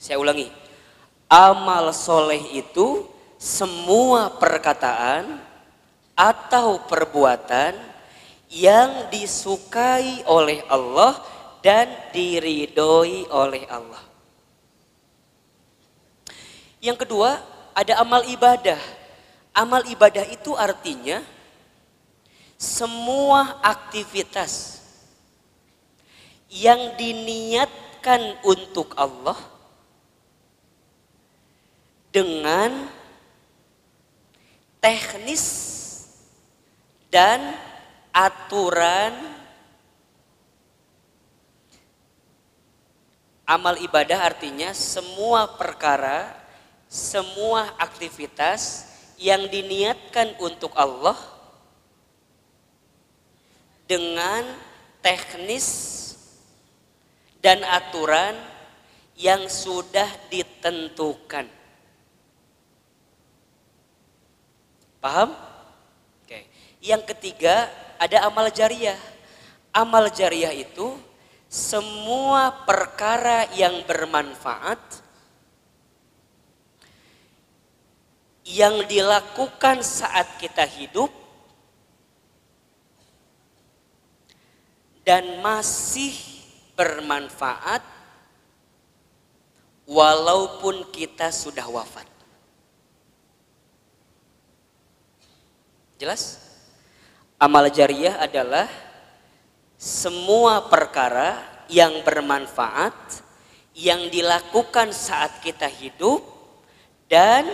[0.00, 0.48] Saya ulangi.
[1.28, 3.04] Amal soleh itu
[3.36, 5.38] semua perkataan
[6.16, 7.76] atau perbuatan
[8.50, 11.20] yang disukai oleh Allah
[11.62, 14.09] dan diridhoi oleh Allah.
[16.80, 17.36] Yang kedua,
[17.76, 18.80] ada amal ibadah.
[19.52, 21.20] Amal ibadah itu artinya
[22.56, 24.80] semua aktivitas
[26.48, 29.36] yang diniatkan untuk Allah
[32.10, 32.90] dengan
[34.82, 35.44] teknis
[37.12, 37.54] dan
[38.10, 39.14] aturan
[43.50, 46.39] amal ibadah artinya semua perkara,
[46.90, 51.14] semua aktivitas yang diniatkan untuk Allah
[53.86, 54.42] dengan
[54.98, 55.68] teknis
[57.38, 58.34] dan aturan
[59.14, 61.46] yang sudah ditentukan.
[64.98, 65.30] Paham?
[66.26, 66.44] Oke.
[66.82, 67.70] Yang ketiga
[68.02, 68.98] ada amal jariah.
[69.70, 70.98] Amal jariah itu
[71.46, 74.99] semua perkara yang bermanfaat
[78.50, 81.10] yang dilakukan saat kita hidup
[85.06, 86.14] dan masih
[86.74, 87.82] bermanfaat
[89.86, 92.06] walaupun kita sudah wafat.
[95.98, 96.40] Jelas?
[97.40, 98.68] Amal jariah adalah
[99.80, 101.40] semua perkara
[101.70, 103.24] yang bermanfaat
[103.72, 106.20] yang dilakukan saat kita hidup
[107.08, 107.48] dan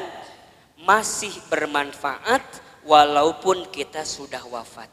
[0.86, 4.88] masih bermanfaat walaupun kita sudah wafat.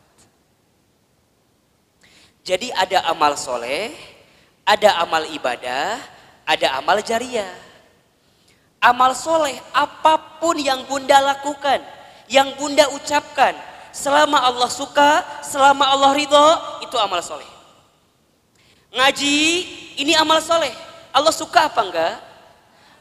[2.44, 3.94] Jadi ada amal soleh,
[4.68, 6.02] ada amal ibadah,
[6.44, 7.56] ada amal jariah.
[8.84, 11.80] Amal soleh apa pun yang bunda lakukan,
[12.28, 13.56] yang bunda ucapkan,
[13.96, 16.48] selama Allah suka, selama Allah ridho,
[16.84, 17.48] itu amal soleh.
[18.92, 19.40] Ngaji,
[20.04, 20.74] ini amal soleh.
[21.16, 22.16] Allah suka apa enggak?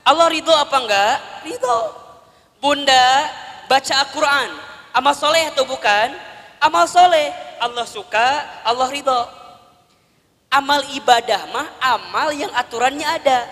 [0.06, 1.16] Allah ridho apa enggak?
[1.50, 2.01] Ridho.
[2.62, 3.26] Bunda
[3.66, 4.50] baca Al-Quran,
[4.94, 6.14] amal soleh atau bukan?
[6.62, 9.22] Amal soleh, Allah suka, Allah ridho.
[10.46, 13.50] Amal ibadah mah amal yang aturannya ada.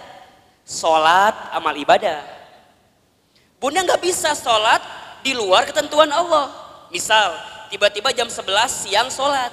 [0.62, 2.22] Sholat, amal ibadah.
[3.58, 4.78] Bunda nggak bisa sholat
[5.26, 6.46] di luar ketentuan Allah.
[6.94, 7.34] Misal,
[7.66, 9.50] tiba-tiba jam 11 siang sholat.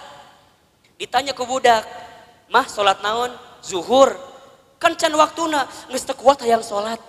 [1.01, 1.81] Ditanya ke budak,
[2.53, 3.34] mah sholat naon?
[3.65, 4.13] Zuhur.
[4.77, 7.01] Kan can waktuna, nggak kuat yang sholat.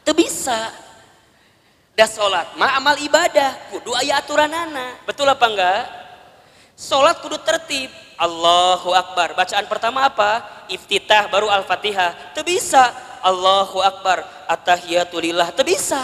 [0.00, 0.72] Itu bisa.
[1.92, 5.04] Dah sholat, mah amal ibadah, kudu ayat aturan anak.
[5.04, 5.82] Betul apa enggak?
[6.72, 7.92] Sholat kudu tertib.
[8.16, 9.36] Allahu Akbar.
[9.36, 10.40] Bacaan pertama apa?
[10.72, 12.32] Iftitah baru Al-Fatihah.
[12.32, 12.88] Itu bisa.
[13.20, 14.24] Allahu Akbar.
[14.48, 15.52] Attahiyatulillah.
[15.52, 16.00] Itu bisa.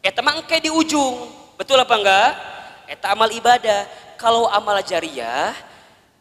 [0.00, 1.28] Eta mah engke di ujung.
[1.60, 2.30] Betul apa enggak?
[2.88, 3.84] Eta amal ibadah.
[4.16, 5.52] Kalau amal jariah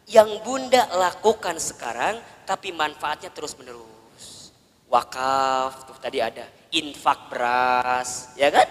[0.09, 4.51] yang bunda lakukan sekarang tapi manfaatnya terus menerus.
[4.91, 6.43] Wakaf tuh tadi ada
[6.73, 8.65] infak beras, ya kan?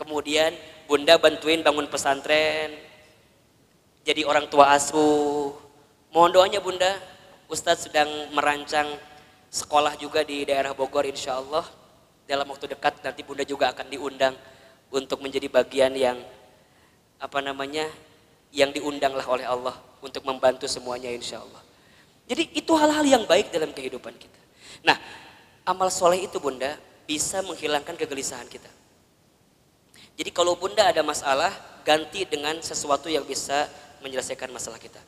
[0.00, 0.56] Kemudian
[0.88, 2.72] bunda bantuin bangun pesantren,
[4.02, 5.54] jadi orang tua asuh.
[6.10, 6.90] Mohon doanya bunda,
[7.46, 8.98] Ustadz sedang merancang
[9.52, 11.64] sekolah juga di daerah Bogor insya Allah.
[12.26, 14.34] Dalam waktu dekat nanti bunda juga akan diundang
[14.90, 16.18] untuk menjadi bagian yang
[17.22, 17.86] apa namanya
[18.50, 21.62] yang diundang lah oleh Allah untuk membantu semuanya insya Allah.
[22.26, 24.40] Jadi itu hal-hal yang baik dalam kehidupan kita.
[24.82, 24.98] Nah,
[25.62, 26.74] amal soleh itu bunda
[27.06, 28.68] bisa menghilangkan kegelisahan kita.
[30.16, 31.50] Jadi kalau bunda ada masalah,
[31.82, 33.66] ganti dengan sesuatu yang bisa
[34.02, 34.98] menyelesaikan masalah kita.